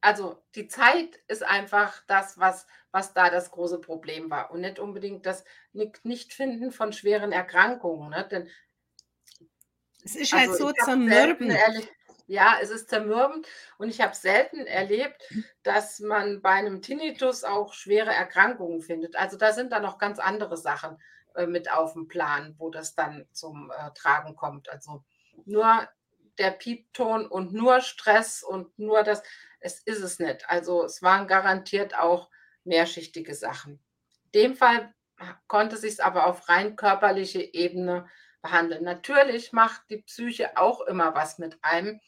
Also 0.00 0.42
die 0.54 0.66
Zeit 0.66 1.20
ist 1.28 1.44
einfach 1.44 2.02
das, 2.08 2.38
was, 2.38 2.66
was 2.90 3.14
da 3.14 3.30
das 3.30 3.50
große 3.52 3.80
Problem 3.80 4.30
war 4.30 4.50
und 4.50 4.60
nicht 4.60 4.78
unbedingt 4.78 5.26
das 5.26 5.44
Nichtfinden 5.72 6.72
von 6.72 6.92
schweren 6.92 7.32
Erkrankungen. 7.32 8.10
Ne? 8.10 8.26
Denn 8.28 8.50
es 10.04 10.16
ist 10.16 10.32
halt 10.32 10.50
also 10.50 10.68
so 10.68 10.72
zermürbend. 10.72 11.56
Ja, 12.26 12.58
es 12.60 12.70
ist 12.70 12.88
zermürbend 12.88 13.46
und 13.78 13.90
ich 13.90 14.00
habe 14.00 14.14
selten 14.14 14.66
erlebt, 14.66 15.22
dass 15.62 16.00
man 16.00 16.40
bei 16.40 16.50
einem 16.50 16.80
Tinnitus 16.80 17.44
auch 17.44 17.74
schwere 17.74 18.10
Erkrankungen 18.10 18.80
findet. 18.80 19.16
Also 19.16 19.36
da 19.36 19.52
sind 19.52 19.70
dann 19.72 19.82
noch 19.82 19.98
ganz 19.98 20.18
andere 20.18 20.56
Sachen. 20.56 20.98
Äh, 21.34 21.46
mit 21.46 21.70
auf 21.70 21.94
dem 21.94 22.08
Plan, 22.08 22.54
wo 22.58 22.70
das 22.70 22.94
dann 22.94 23.26
zum 23.32 23.70
äh, 23.70 23.90
Tragen 23.94 24.36
kommt. 24.36 24.68
Also 24.68 25.04
nur 25.44 25.88
der 26.38 26.50
Piepton 26.50 27.26
und 27.26 27.52
nur 27.52 27.80
Stress 27.80 28.42
und 28.42 28.78
nur 28.78 29.02
das, 29.02 29.22
es 29.60 29.80
ist 29.80 30.02
es 30.02 30.18
nicht. 30.18 30.48
Also 30.48 30.84
es 30.84 31.02
waren 31.02 31.26
garantiert 31.26 31.98
auch 31.98 32.30
mehrschichtige 32.64 33.34
Sachen. 33.34 33.82
In 34.32 34.42
dem 34.42 34.56
Fall 34.56 34.92
konnte 35.46 35.76
sich 35.76 35.92
es 35.92 36.00
aber 36.00 36.26
auf 36.26 36.48
rein 36.48 36.76
körperliche 36.76 37.42
Ebene 37.42 38.08
behandeln. 38.40 38.84
Natürlich 38.84 39.52
macht 39.52 39.82
die 39.88 39.98
Psyche 39.98 40.56
auch 40.56 40.80
immer 40.82 41.14
was 41.14 41.38
mit 41.38 41.58
einem. 41.62 42.00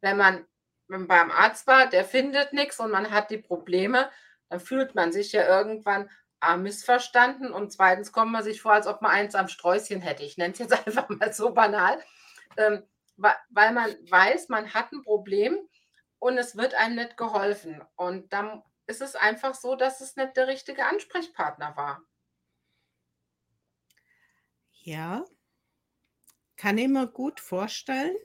Wenn 0.00 0.16
man 0.16 0.46
beim 0.88 1.30
Arzt 1.30 1.66
war, 1.66 1.88
der 1.88 2.04
findet 2.04 2.52
nichts 2.52 2.80
und 2.80 2.90
man 2.90 3.10
hat 3.10 3.30
die 3.30 3.38
Probleme, 3.38 4.10
dann 4.48 4.60
fühlt 4.60 4.94
man 4.94 5.12
sich 5.12 5.32
ja 5.32 5.46
irgendwann, 5.46 6.10
A, 6.42 6.56
missverstanden 6.56 7.52
und 7.52 7.72
zweitens 7.72 8.12
kommt 8.12 8.32
man 8.32 8.42
sich 8.42 8.60
vor, 8.60 8.72
als 8.72 8.86
ob 8.86 9.00
man 9.02 9.12
eins 9.12 9.34
am 9.34 9.48
Sträußchen 9.48 10.00
hätte. 10.00 10.24
Ich 10.24 10.36
nenne 10.36 10.52
es 10.52 10.58
jetzt 10.58 10.72
einfach 10.86 11.08
mal 11.08 11.32
so 11.32 11.52
banal, 11.52 12.02
ähm, 12.56 12.82
weil 13.16 13.72
man 13.72 13.90
weiß, 14.10 14.48
man 14.48 14.74
hat 14.74 14.92
ein 14.92 15.02
Problem 15.02 15.58
und 16.18 16.38
es 16.38 16.56
wird 16.56 16.74
einem 16.74 16.96
nicht 16.96 17.16
geholfen. 17.16 17.82
Und 17.96 18.32
dann 18.32 18.62
ist 18.86 19.00
es 19.00 19.14
einfach 19.14 19.54
so, 19.54 19.76
dass 19.76 20.00
es 20.00 20.16
nicht 20.16 20.36
der 20.36 20.48
richtige 20.48 20.86
Ansprechpartner 20.86 21.76
war. 21.76 22.02
Ja, 24.84 25.24
kann 26.56 26.78
ich 26.78 26.88
mir 26.88 27.06
gut 27.06 27.40
vorstellen. 27.40 28.16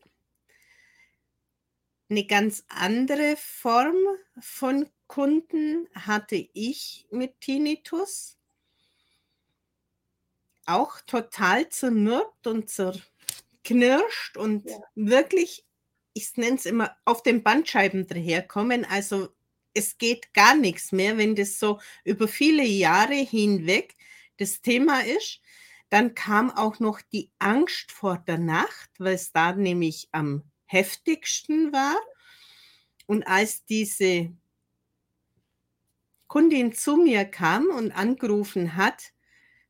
Eine 2.10 2.26
ganz 2.26 2.66
andere 2.70 3.36
Form 3.36 3.98
von 4.40 4.90
Kunden 5.08 5.88
hatte 5.94 6.36
ich 6.54 7.08
mit 7.12 7.40
Tinnitus. 7.42 8.38
Auch 10.66 11.00
total 11.02 11.70
zermürbt 11.70 12.46
und 12.46 12.70
zerknirscht 12.70 14.36
und 14.36 14.70
ja. 14.70 14.78
wirklich, 14.96 15.66
ich 16.14 16.36
nenne 16.36 16.58
es 16.58 16.66
immer, 16.66 16.96
auf 17.06 17.24
den 17.24 17.42
Bandscheiben 17.42 18.06
daherkommen. 18.06 18.84
Also 18.86 19.30
es 19.74 19.98
geht 19.98 20.34
gar 20.34 20.56
nichts 20.56 20.92
mehr, 20.92 21.18
wenn 21.18 21.36
das 21.36 21.60
so 21.60 21.80
über 22.04 22.28
viele 22.28 22.64
Jahre 22.64 23.16
hinweg 23.16 23.96
das 24.38 24.62
Thema 24.62 25.02
ist. 25.02 25.40
Dann 25.90 26.16
kam 26.16 26.52
auch 26.52 26.80
noch 26.80 27.02
die 27.02 27.32
Angst 27.40 27.92
vor 27.92 28.18
der 28.18 28.40
Nacht, 28.40 28.90
weil 28.98 29.16
es 29.16 29.32
da 29.32 29.54
nämlich 29.54 30.10
am 30.12 30.44
heftigsten 30.66 31.72
war. 31.72 31.96
Und 33.06 33.24
als 33.26 33.64
diese 33.64 34.34
Kundin 36.28 36.74
zu 36.74 36.98
mir 36.98 37.26
kam 37.26 37.68
und 37.68 37.92
angerufen 37.92 38.76
hat, 38.76 39.14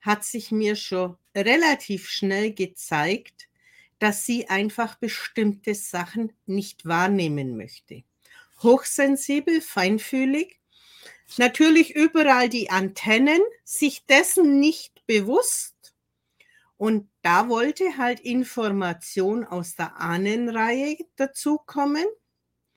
hat 0.02 0.24
sich 0.24 0.52
mir 0.52 0.76
schon 0.76 1.18
relativ 1.36 2.10
schnell 2.10 2.54
gezeigt, 2.54 3.48
dass 4.00 4.26
sie 4.26 4.50
einfach 4.50 4.96
bestimmte 4.96 5.76
Sachen 5.76 6.34
nicht 6.46 6.86
wahrnehmen 6.86 7.58
möchte. 7.58 8.04
Hochsensibel, 8.62 9.62
feinfühlig, 9.62 10.60
natürlich 11.38 11.96
überall 11.96 12.50
die 12.50 12.70
Antennen, 12.70 13.42
sich 13.64 14.06
dessen 14.06 14.60
nicht 14.60 15.06
bewusst. 15.06 15.96
Und 16.78 17.10
da 17.24 17.50
wollte 17.50 17.98
halt 17.98 18.20
Information 18.20 19.44
aus 19.44 19.76
der 19.76 19.98
Ahnenreihe 19.98 20.98
dazukommen. 21.16 22.06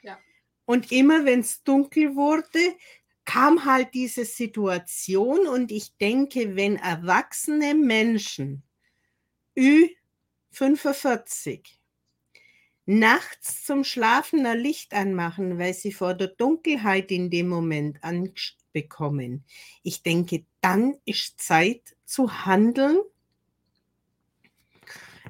Ja. 0.01 0.19
Und 0.65 0.91
immer 0.91 1.27
wenn 1.27 1.41
es 1.41 1.63
dunkel 1.63 2.17
wurde, 2.17 2.75
kam 3.25 3.65
halt 3.65 3.95
diese 3.95 4.25
Situation 4.25 5.47
und 5.47 5.71
ich 5.71 5.97
denke, 5.99 6.57
wenn 6.57 6.75
erwachsene 6.77 7.75
Menschen 7.75 8.65
Ü45 9.57 11.61
nachts 12.87 13.65
zum 13.65 13.85
Schlafen 13.85 14.45
ein 14.47 14.59
Licht 14.59 14.95
anmachen, 14.95 15.59
weil 15.59 15.75
sie 15.75 15.93
vor 15.93 16.15
der 16.15 16.29
Dunkelheit 16.29 17.13
in 17.13 17.31
dem 17.31 17.49
Moment 17.49 18.03
Angst 18.03 18.57
bekommen. 18.73 19.45
Ich 19.83 20.03
denke, 20.03 20.45
dann 20.61 20.97
ist 21.05 21.41
Zeit 21.41 21.97
zu 22.05 22.45
handeln. 22.45 22.99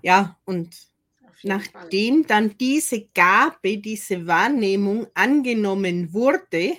Ja, 0.02 0.38
und 0.46 0.74
nachdem 1.42 2.24
Fall. 2.24 2.28
dann 2.28 2.58
diese 2.58 3.06
Gabe, 3.14 3.78
diese 3.78 4.26
Wahrnehmung 4.26 5.06
angenommen 5.14 6.12
wurde, 6.14 6.76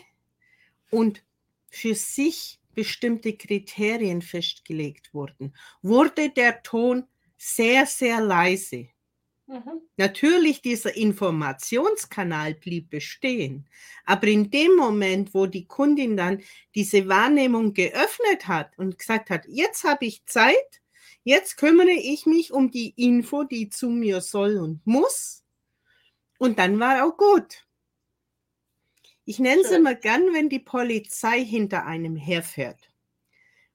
und 0.92 1.24
für 1.70 1.96
sich 1.96 2.60
bestimmte 2.76 3.36
Kriterien 3.36 4.22
festgelegt 4.22 5.14
wurden, 5.14 5.54
wurde 5.82 6.30
der 6.30 6.62
Ton 6.64 7.06
sehr, 7.38 7.86
sehr 7.86 8.22
leise. 8.22 8.88
Mhm. 9.48 9.82
Natürlich, 9.98 10.62
dieser 10.62 10.96
Informationskanal 10.96 12.54
blieb 12.54 12.90
bestehen, 12.90 13.68
aber 14.06 14.28
in 14.28 14.50
dem 14.50 14.76
Moment, 14.76 15.34
wo 15.34 15.46
die 15.46 15.66
Kundin 15.66 16.16
dann 16.16 16.42
diese 16.76 17.08
Wahrnehmung 17.10 17.74
geöffnet 17.74 18.48
hat 18.48 18.78
und 18.78 18.98
gesagt 18.98 19.30
hat, 19.30 19.46
jetzt 19.48 19.84
habe 19.84 20.06
ich 20.06 20.26
Zeit, 20.26 20.82
jetzt 21.24 21.58
kümmere 21.58 21.92
ich 21.92 22.26
mich 22.26 22.54
um 22.54 22.72
die 22.72 22.94
Info, 22.96 23.44
die 23.44 23.70
zu 23.70 23.90
mir 23.90 24.22
soll 24.22 24.58
und 24.58 24.86
muss, 24.86 25.42
und 26.42 26.58
dann 26.58 26.80
war 26.80 27.06
auch 27.06 27.18
gut. 27.18 27.68
Ich 29.32 29.40
nenne 29.40 29.62
es 29.62 29.72
immer 29.72 29.96
gern, 29.96 30.34
wenn 30.34 30.50
die 30.50 30.60
Polizei 30.60 31.42
hinter 31.46 31.86
einem 31.86 32.18
herfährt 32.18 32.92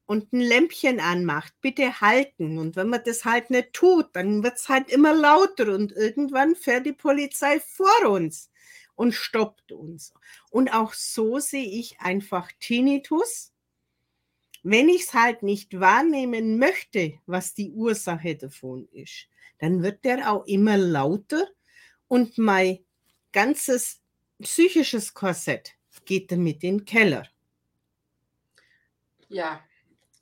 und 0.05 0.31
ein 0.35 0.41
Lämpchen 0.41 1.01
anmacht, 1.01 1.55
bitte 1.63 2.03
halten. 2.03 2.59
Und 2.59 2.77
wenn 2.77 2.91
man 2.91 3.01
das 3.07 3.25
halt 3.25 3.49
nicht 3.49 3.73
tut, 3.73 4.15
dann 4.15 4.43
wird 4.43 4.59
es 4.59 4.69
halt 4.69 4.91
immer 4.91 5.15
lauter 5.15 5.75
und 5.75 5.93
irgendwann 5.93 6.57
fährt 6.57 6.85
die 6.85 6.93
Polizei 6.93 7.59
vor 7.59 8.11
uns 8.11 8.51
und 8.97 9.15
stoppt 9.15 9.73
uns. 9.73 10.13
Und 10.51 10.75
auch 10.75 10.93
so 10.93 11.39
sehe 11.39 11.65
ich 11.65 12.01
einfach 12.01 12.53
Tinnitus. 12.61 13.55
Wenn 14.63 14.91
ich 14.91 15.05
es 15.05 15.15
halt 15.15 15.43
nicht 15.43 15.81
wahrnehmen 15.81 16.59
möchte, 16.59 17.15
was 17.25 17.55
die 17.55 17.71
Ursache 17.71 18.37
davon 18.37 18.87
ist, 18.93 19.27
dann 19.61 19.83
wird 19.83 20.05
der 20.05 20.31
auch 20.31 20.45
immer 20.45 20.77
lauter 20.77 21.49
und 22.09 22.37
mein 22.37 22.81
ganzes 23.33 24.03
psychisches 24.43 25.15
Korsett 25.15 25.75
geht 26.05 26.31
damit 26.31 26.63
in 26.63 26.79
den 26.79 26.85
Keller. 26.85 27.27
Ja, 29.29 29.61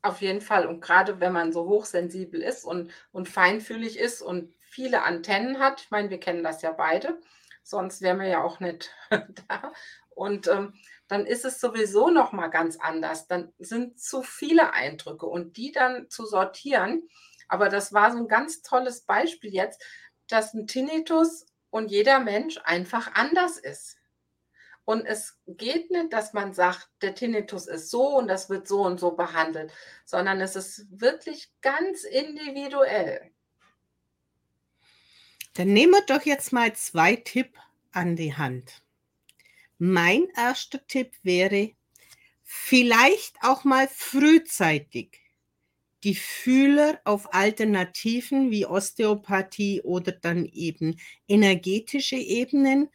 auf 0.03 0.21
jeden 0.21 0.41
Fall. 0.41 0.67
Und 0.67 0.81
gerade 0.81 1.21
wenn 1.21 1.33
man 1.33 1.53
so 1.53 1.67
hochsensibel 1.67 2.43
ist 2.43 2.65
und, 2.65 2.91
und 3.13 3.29
feinfühlig 3.29 3.99
ist 3.99 4.23
und 4.23 4.55
viele 4.61 5.03
Antennen 5.03 5.59
hat, 5.59 5.83
ich 5.83 5.91
meine, 5.91 6.11
wir 6.11 6.21
kennen 6.21 6.43
das 6.43 6.63
ja 6.63 6.73
beide, 6.73 7.21
sonst 7.63 8.03
wären 8.03 8.19
wir 8.19 8.29
ja 8.29 8.43
auch 8.43 8.61
nicht 8.61 8.91
da. 9.49 9.73
Und 10.11 10.47
ähm, 10.49 10.75
dann 11.09 11.27
ist 11.27 11.45
es 11.45 11.61
sowieso 11.61 12.11
noch 12.11 12.33
mal 12.33 12.49
ganz 12.49 12.79
anders. 12.79 13.27
Dann 13.27 13.53
sind 13.59 14.01
zu 14.01 14.23
viele 14.23 14.73
Eindrücke 14.73 15.27
und 15.27 15.57
die 15.57 15.73
dann 15.73 16.09
zu 16.09 16.27
sortieren. 16.27 17.09
Aber 17.49 17.69
das 17.69 17.93
war 17.93 18.13
so 18.13 18.19
ein 18.19 18.29
ganz 18.29 18.63
tolles 18.63 19.03
Beispiel 19.03 19.53
jetzt, 19.53 19.83
dass 20.29 20.55
ein 20.55 20.67
Tinnitus 20.67 21.47
und 21.71 21.91
jeder 21.91 22.21
Mensch 22.21 22.59
einfach 22.65 23.15
anders 23.15 23.59
ist. 23.59 23.97
Und 24.85 25.07
es 25.07 25.41
geht 25.47 25.91
nicht, 25.91 26.13
dass 26.13 26.35
man 26.35 26.53
sagt, 26.53 26.89
der 27.01 27.15
Tinnitus 27.15 27.67
ist 27.67 27.91
so 27.91 28.19
und 28.19 28.29
das 28.29 28.51
wird 28.51 28.69
so 28.69 28.83
und 28.83 29.01
so 29.01 29.13
behandelt, 29.13 29.73
sondern 30.05 30.41
es 30.41 30.57
ist 30.57 30.87
wirklich 30.91 31.51
ganz 31.63 32.05
individuell. 32.05 33.31
Dann 35.55 35.73
nehmen 35.73 35.93
wir 35.93 36.03
doch 36.03 36.23
jetzt 36.23 36.53
mal 36.53 36.75
zwei 36.75 37.17
Tipps 37.17 37.59
an 37.93 38.17
die 38.17 38.35
Hand. 38.37 38.83
Mein 39.79 40.29
erster 40.37 40.85
Tipp 40.87 41.13
wäre, 41.23 41.71
vielleicht 42.43 43.37
auch 43.43 43.65
mal 43.65 43.89
frühzeitig 43.89 45.21
die 46.03 46.15
Fühler 46.15 47.01
auf 47.05 47.33
Alternativen 47.33 48.51
wie 48.51 48.67
Osteopathie 48.67 49.81
oder 49.81 50.13
dann 50.13 50.45
eben 50.45 51.01
energetische 51.27 52.17
Ebenen 52.17 52.91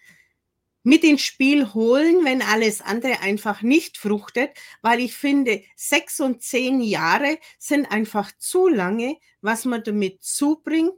mit 0.84 1.04
ins 1.04 1.22
Spiel 1.22 1.74
holen, 1.74 2.24
wenn 2.24 2.42
alles 2.42 2.82
andere 2.82 3.20
einfach 3.22 3.62
nicht 3.62 3.98
fruchtet, 3.98 4.52
weil 4.82 5.00
ich 5.00 5.16
finde, 5.16 5.64
sechs 5.76 6.20
und 6.20 6.42
zehn 6.42 6.82
Jahre 6.82 7.38
sind 7.58 7.92
einfach 7.92 8.32
zu 8.38 8.68
lange, 8.68 9.18
was 9.42 9.66
man 9.66 9.84
damit 9.84 10.24
zubringt, 10.24 10.94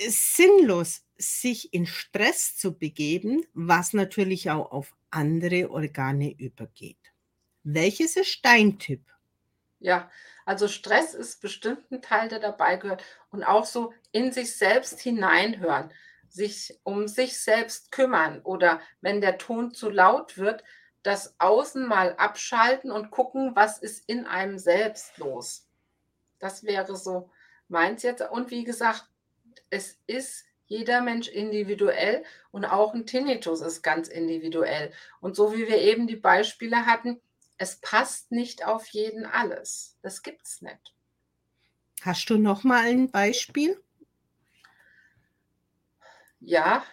sinnlos 0.00 1.04
sich 1.16 1.74
in 1.74 1.86
Stress 1.86 2.56
zu 2.56 2.78
begeben, 2.78 3.44
was 3.52 3.92
natürlich 3.92 4.50
auch 4.50 4.70
auf 4.70 4.94
andere 5.10 5.70
Organe 5.70 6.32
übergeht. 6.38 7.12
Welches 7.64 8.16
ist 8.16 8.38
dein 8.44 8.78
Tipp? 8.78 9.02
Ja, 9.80 10.10
also 10.44 10.68
Stress 10.68 11.14
ist 11.14 11.40
bestimmt 11.40 11.90
ein 11.90 12.02
Teil, 12.02 12.28
der 12.28 12.40
dabei 12.40 12.76
gehört 12.76 13.04
und 13.30 13.44
auch 13.44 13.64
so 13.64 13.92
in 14.12 14.32
sich 14.32 14.56
selbst 14.56 15.00
hineinhören 15.00 15.92
sich 16.28 16.78
um 16.82 17.08
sich 17.08 17.38
selbst 17.38 17.92
kümmern 17.92 18.40
oder 18.42 18.80
wenn 19.00 19.20
der 19.20 19.38
Ton 19.38 19.72
zu 19.72 19.90
laut 19.90 20.38
wird, 20.38 20.64
das 21.02 21.34
Außen 21.38 21.86
mal 21.86 22.14
abschalten 22.16 22.90
und 22.90 23.10
gucken, 23.10 23.52
was 23.54 23.78
ist 23.78 24.08
in 24.08 24.26
einem 24.26 24.58
selbst 24.58 25.16
los. 25.18 25.66
Das 26.38 26.64
wäre 26.64 26.96
so 26.96 27.30
meins 27.68 28.02
jetzt. 28.02 28.22
Und 28.22 28.50
wie 28.50 28.64
gesagt, 28.64 29.08
es 29.70 29.98
ist 30.06 30.44
jeder 30.66 31.00
Mensch 31.00 31.28
individuell 31.28 32.24
und 32.50 32.64
auch 32.64 32.94
ein 32.94 33.06
Tinnitus 33.06 33.60
ist 33.62 33.82
ganz 33.82 34.08
individuell. 34.08 34.92
Und 35.20 35.34
so 35.34 35.54
wie 35.54 35.66
wir 35.66 35.78
eben 35.78 36.06
die 36.06 36.16
Beispiele 36.16 36.84
hatten, 36.84 37.20
es 37.56 37.76
passt 37.76 38.30
nicht 38.30 38.64
auf 38.66 38.86
jeden 38.88 39.24
alles. 39.26 39.96
Das 40.02 40.22
gibt 40.22 40.46
es 40.46 40.62
nicht. 40.62 40.94
Hast 42.02 42.30
du 42.30 42.38
noch 42.38 42.64
mal 42.64 42.84
ein 42.84 43.10
Beispiel? 43.10 43.82
Ja, 46.40 46.84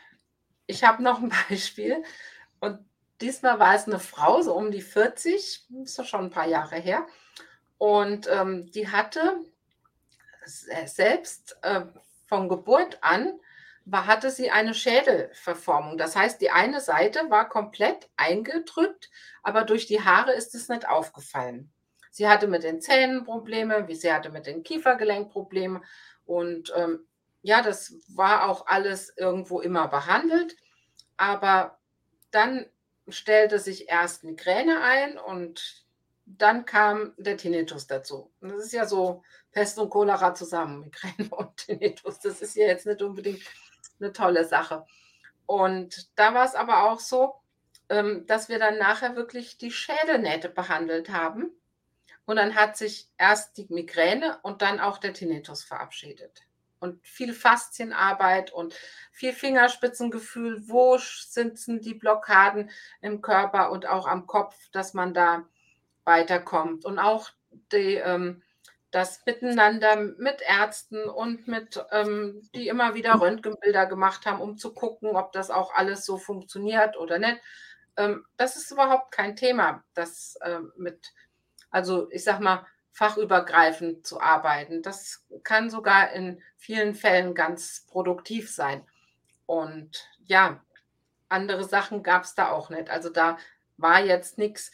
ich 0.68 0.84
habe 0.84 1.04
noch 1.04 1.22
ein 1.22 1.32
Beispiel. 1.50 2.04
Und 2.60 2.80
diesmal 3.22 3.60
war 3.60 3.76
es 3.76 3.86
eine 3.88 4.00
Frau, 4.00 4.42
so 4.42 4.54
um 4.56 4.72
die 4.72 4.82
40, 4.82 5.68
ist 5.84 6.00
doch 6.00 6.06
schon 6.06 6.26
ein 6.26 6.30
paar 6.30 6.48
Jahre 6.48 6.78
her. 6.78 7.06
Und 7.78 8.28
ähm, 8.32 8.72
die 8.72 8.90
hatte 8.90 9.40
selbst 10.46 11.58
äh, 11.64 11.82
von 12.28 12.50
Geburt 12.50 13.00
an 13.02 13.40
war, 13.86 14.08
hatte 14.08 14.32
sie 14.32 14.50
eine 14.50 14.74
Schädelverformung. 14.74 15.98
Das 15.98 16.16
heißt, 16.16 16.42
die 16.42 16.50
eine 16.50 16.82
Seite 16.82 17.30
war 17.30 17.48
komplett 17.48 18.10
eingedrückt, 18.18 19.10
aber 19.44 19.64
durch 19.64 19.86
die 19.86 20.02
Haare 20.02 20.34
ist 20.34 20.56
es 20.56 20.70
nicht 20.70 20.88
aufgefallen. 20.88 21.72
Sie 22.10 22.28
hatte 22.28 22.48
mit 22.48 22.64
den 22.64 22.82
Zähnen 22.82 23.24
Probleme, 23.26 23.88
wie 23.88 23.96
sie 23.96 24.12
hatte 24.12 24.30
mit 24.30 24.48
den 24.48 24.64
Kiefergelenkproblemen 24.64 25.84
und 26.26 26.74
ähm, 26.76 27.06
ja, 27.46 27.62
das 27.62 27.94
war 28.08 28.50
auch 28.50 28.66
alles 28.66 29.14
irgendwo 29.16 29.62
immer 29.62 29.88
behandelt, 29.88 30.58
aber 31.16 31.78
dann 32.32 32.66
stellte 33.08 33.60
sich 33.60 33.88
erst 33.88 34.24
Migräne 34.24 34.82
ein 34.82 35.20
und 35.20 35.86
dann 36.26 36.66
kam 36.66 37.14
der 37.18 37.38
Tinnitus 37.38 37.86
dazu. 37.86 38.34
Und 38.42 38.50
das 38.50 38.66
ist 38.66 38.74
ja 38.74 38.88
so 38.88 39.22
Pest 39.52 39.78
und 39.78 39.92
Cholera 39.92 40.34
zusammen, 40.34 40.80
Migräne 40.86 41.30
und 41.36 41.56
Tinnitus. 41.58 42.20
Das 42.20 42.42
ist 42.42 42.56
ja 42.56 42.66
jetzt 42.66 42.88
nicht 42.88 43.04
unbedingt 43.04 43.44
eine 44.00 44.12
tolle 44.12 44.46
Sache. 44.46 44.84
Und 45.46 46.10
da 46.18 46.34
war 46.34 46.46
es 46.46 46.56
aber 46.56 46.86
auch 46.90 47.00
so, 47.00 47.36
ähm, 47.90 48.26
dass 48.26 48.50
wir 48.50 48.58
dann 48.58 48.80
nachher 48.80 49.16
wirklich 49.16 49.60
die 49.60 49.72
Schädelnähte 49.72 50.50
behandelt 50.50 51.10
haben 51.12 51.52
Und 52.26 52.38
dann 52.38 52.56
hat 52.56 52.76
sich 52.76 53.08
erst 53.20 53.58
die 53.58 53.68
Migräne 53.70 54.40
und 54.42 54.64
dann 54.64 54.80
auch 54.80 54.98
der 54.98 55.14
Tinnitus 55.14 55.64
verabschiedet. 55.64 56.42
Und 56.80 57.06
viel 57.08 57.34
Faszienarbeit 57.34 58.52
und 58.52 58.76
viel 59.12 59.34
Fingerspitzengefühl, 59.34 60.68
wo 60.68 60.98
sitzen 60.98 61.82
die 61.82 61.94
Blockaden 61.94 62.70
im 63.02 63.22
Körper 63.22 63.72
und 63.72 63.88
auch 63.88 64.08
am 64.08 64.28
Kopf, 64.28 64.56
dass 64.72 64.94
man 64.94 65.14
da 65.14 65.46
weiterkommt. 66.04 66.86
Und 66.86 67.00
auch 67.00 67.30
die, 67.72 67.96
ähm, 67.96 68.42
das 68.92 69.26
Miteinander 69.26 69.98
mit 69.98 70.42
Ärzten 70.42 71.10
und 71.10 71.48
mit, 71.50 71.84
ähm, 71.92 72.42
die 72.56 72.70
immer 72.70 72.94
wieder 72.94 73.20
Röntgenbilder 73.20 73.88
gemacht 73.88 74.26
haben, 74.26 74.40
um 74.40 74.58
zu 74.58 74.74
gucken, 74.74 75.18
ob 75.18 75.34
das 75.34 75.52
auch 75.52 75.74
alles 75.74 76.06
so 76.06 76.18
funktioniert 76.18 76.96
oder 76.98 77.20
nicht. 77.20 77.42
Ähm, 77.98 78.26
das 78.38 78.56
ist 78.56 78.72
überhaupt 78.72 79.12
kein 79.12 79.36
Thema, 79.36 79.84
das 79.94 80.38
äh, 80.42 80.60
mit, 80.78 81.14
also 81.70 82.10
ich 82.12 82.24
sag 82.24 82.40
mal, 82.40 82.66
fachübergreifend 82.96 84.08
zu 84.08 84.22
arbeiten. 84.22 84.82
Das 84.82 85.26
kann 85.44 85.70
sogar 85.70 86.14
in 86.14 86.42
vielen 86.56 86.96
Fällen 86.96 87.36
ganz 87.36 87.86
produktiv 87.88 88.50
sein. 88.50 88.88
Und 89.46 90.10
ja, 90.24 90.64
andere 91.28 91.66
Sachen 91.66 92.04
gab 92.04 92.24
es 92.24 92.36
da 92.36 92.52
auch 92.52 92.70
nicht. 92.70 92.90
Also 92.90 93.10
da 93.10 93.38
war 93.76 94.00
jetzt 94.00 94.38
nichts 94.38 94.72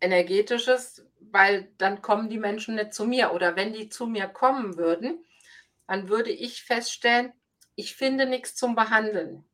energetisches, 0.00 1.06
weil 1.20 1.70
dann 1.78 2.02
kommen 2.02 2.30
die 2.30 2.38
Menschen 2.38 2.74
nicht 2.74 2.92
zu 2.92 3.06
mir. 3.06 3.32
Oder 3.32 3.54
wenn 3.54 3.72
die 3.72 3.88
zu 3.88 4.08
mir 4.08 4.26
kommen 4.26 4.76
würden, 4.76 5.24
dann 5.86 6.08
würde 6.08 6.30
ich 6.32 6.64
feststellen, 6.64 7.32
ich 7.76 7.94
finde 7.94 8.26
nichts 8.26 8.56
zum 8.56 8.74
Behandeln. 8.74 9.44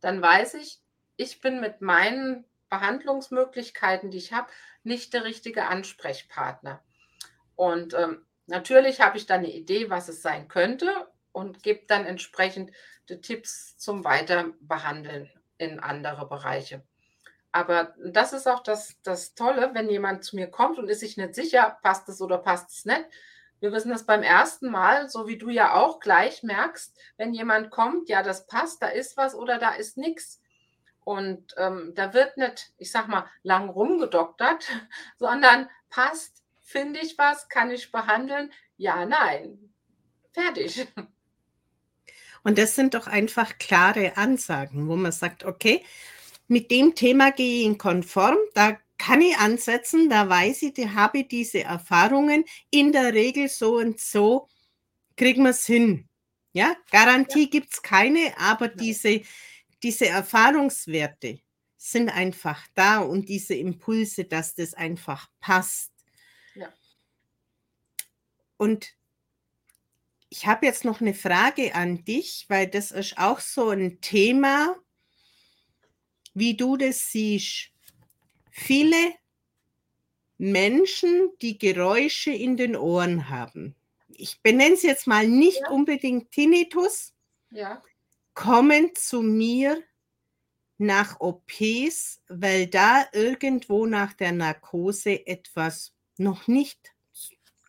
Dann 0.00 0.20
weiß 0.20 0.54
ich, 0.54 0.80
ich 1.16 1.40
bin 1.40 1.60
mit 1.60 1.80
meinen 1.80 2.44
Behandlungsmöglichkeiten, 2.70 4.10
die 4.10 4.18
ich 4.18 4.32
habe, 4.32 4.48
nicht 4.86 5.12
der 5.12 5.24
richtige 5.24 5.66
Ansprechpartner. 5.66 6.82
Und 7.54 7.94
ähm, 7.94 8.24
natürlich 8.46 9.00
habe 9.00 9.18
ich 9.18 9.26
dann 9.26 9.40
eine 9.40 9.52
Idee, 9.52 9.90
was 9.90 10.08
es 10.08 10.22
sein 10.22 10.48
könnte 10.48 11.08
und 11.32 11.62
gebe 11.62 11.86
dann 11.86 12.06
entsprechend 12.06 12.70
die 13.08 13.20
Tipps 13.20 13.76
zum 13.78 14.04
Weiterbehandeln 14.04 15.30
in 15.58 15.80
andere 15.80 16.28
Bereiche. 16.28 16.82
Aber 17.52 17.94
das 18.04 18.32
ist 18.32 18.46
auch 18.46 18.62
das, 18.62 19.00
das 19.02 19.34
Tolle, 19.34 19.70
wenn 19.72 19.88
jemand 19.88 20.24
zu 20.24 20.36
mir 20.36 20.46
kommt 20.46 20.78
und 20.78 20.88
ist 20.88 21.00
sich 21.00 21.16
nicht 21.16 21.34
sicher, 21.34 21.78
passt 21.82 22.08
es 22.08 22.20
oder 22.20 22.38
passt 22.38 22.70
es 22.70 22.84
nicht. 22.84 23.04
Wir 23.60 23.72
wissen 23.72 23.90
das 23.90 24.04
beim 24.04 24.22
ersten 24.22 24.70
Mal, 24.70 25.08
so 25.08 25.26
wie 25.26 25.38
du 25.38 25.48
ja 25.48 25.74
auch 25.74 26.00
gleich 26.00 26.42
merkst, 26.42 26.94
wenn 27.16 27.32
jemand 27.32 27.70
kommt, 27.70 28.10
ja, 28.10 28.22
das 28.22 28.46
passt, 28.46 28.82
da 28.82 28.88
ist 28.88 29.16
was 29.16 29.34
oder 29.34 29.58
da 29.58 29.70
ist 29.70 29.96
nichts. 29.96 30.42
Und 31.06 31.54
ähm, 31.56 31.92
da 31.94 32.12
wird 32.14 32.36
nicht, 32.36 32.72
ich 32.78 32.90
sag 32.90 33.06
mal, 33.06 33.30
lang 33.44 33.68
rumgedoktert, 33.68 34.66
sondern 35.18 35.70
passt, 35.88 36.42
finde 36.62 36.98
ich 36.98 37.16
was, 37.16 37.48
kann 37.48 37.70
ich 37.70 37.92
behandeln? 37.92 38.52
Ja, 38.76 39.06
nein. 39.06 39.72
Fertig. 40.32 40.88
Und 42.42 42.58
das 42.58 42.74
sind 42.74 42.94
doch 42.94 43.06
einfach 43.06 43.56
klare 43.58 44.16
Ansagen, 44.16 44.88
wo 44.88 44.96
man 44.96 45.12
sagt, 45.12 45.44
okay, 45.44 45.84
mit 46.48 46.72
dem 46.72 46.96
Thema 46.96 47.30
gehe 47.30 47.60
ich 47.60 47.66
in 47.66 47.78
konform, 47.78 48.36
da 48.54 48.76
kann 48.98 49.20
ich 49.20 49.36
ansetzen, 49.38 50.10
da 50.10 50.28
weiß 50.28 50.62
ich, 50.62 50.74
da 50.74 50.92
habe 50.94 51.18
ich 51.18 51.28
diese 51.28 51.62
Erfahrungen. 51.62 52.44
In 52.70 52.90
der 52.90 53.14
Regel 53.14 53.48
so 53.48 53.76
und 53.76 54.00
so 54.00 54.48
kriegen 55.16 55.44
wir 55.44 55.50
es 55.50 55.66
hin. 55.66 56.08
Ja, 56.52 56.74
Garantie 56.90 57.44
ja. 57.44 57.50
gibt 57.50 57.74
es 57.74 57.82
keine, 57.82 58.32
aber 58.38 58.66
diese, 58.66 59.22
diese 59.86 60.08
Erfahrungswerte 60.08 61.38
sind 61.76 62.08
einfach 62.08 62.66
da 62.74 62.98
und 62.98 63.28
diese 63.28 63.54
Impulse, 63.54 64.24
dass 64.24 64.56
das 64.56 64.74
einfach 64.74 65.30
passt. 65.38 65.92
Ja. 66.56 66.74
Und 68.56 68.96
ich 70.28 70.44
habe 70.44 70.66
jetzt 70.66 70.84
noch 70.84 71.00
eine 71.00 71.14
Frage 71.14 71.76
an 71.76 72.04
dich, 72.04 72.46
weil 72.48 72.66
das 72.66 72.90
ist 72.90 73.16
auch 73.16 73.38
so 73.38 73.70
ein 73.70 74.00
Thema, 74.00 74.74
wie 76.34 76.56
du 76.56 76.76
das 76.76 77.12
siehst. 77.12 77.70
Viele 78.50 79.14
Menschen, 80.36 81.30
die 81.42 81.58
Geräusche 81.58 82.32
in 82.32 82.56
den 82.56 82.74
Ohren 82.74 83.28
haben, 83.28 83.76
ich 84.08 84.40
benenne 84.40 84.74
es 84.74 84.82
jetzt 84.82 85.06
mal 85.06 85.28
nicht 85.28 85.60
ja. 85.60 85.70
unbedingt 85.70 86.32
Tinnitus, 86.32 87.14
ja. 87.50 87.80
Kommen 88.36 88.94
zu 88.94 89.22
mir 89.22 89.82
nach 90.78 91.18
OPs, 91.20 92.22
weil 92.28 92.66
da 92.66 93.08
irgendwo 93.12 93.86
nach 93.86 94.12
der 94.12 94.30
Narkose 94.30 95.26
etwas 95.26 95.94
noch 96.18 96.46
nicht 96.46 96.94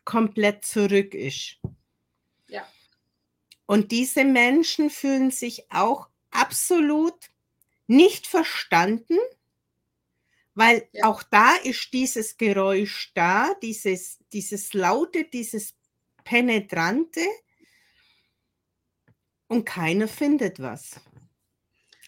komplett 0.04 0.64
zurück 0.64 1.14
ist. 1.14 1.56
Ja. 2.48 2.68
Und 3.66 3.90
diese 3.92 4.24
Menschen 4.24 4.90
fühlen 4.90 5.30
sich 5.30 5.64
auch 5.70 6.08
absolut 6.30 7.30
nicht 7.86 8.26
verstanden, 8.26 9.18
weil 10.54 10.86
ja. 10.92 11.06
auch 11.06 11.22
da 11.22 11.54
ist 11.64 11.92
dieses 11.94 12.36
Geräusch 12.36 13.12
da, 13.14 13.54
dieses, 13.62 14.18
dieses 14.34 14.74
laute, 14.74 15.24
dieses 15.24 15.74
penetrante 16.24 17.22
und 19.48 19.64
keiner 19.64 20.08
findet 20.08 20.60
was. 20.60 21.00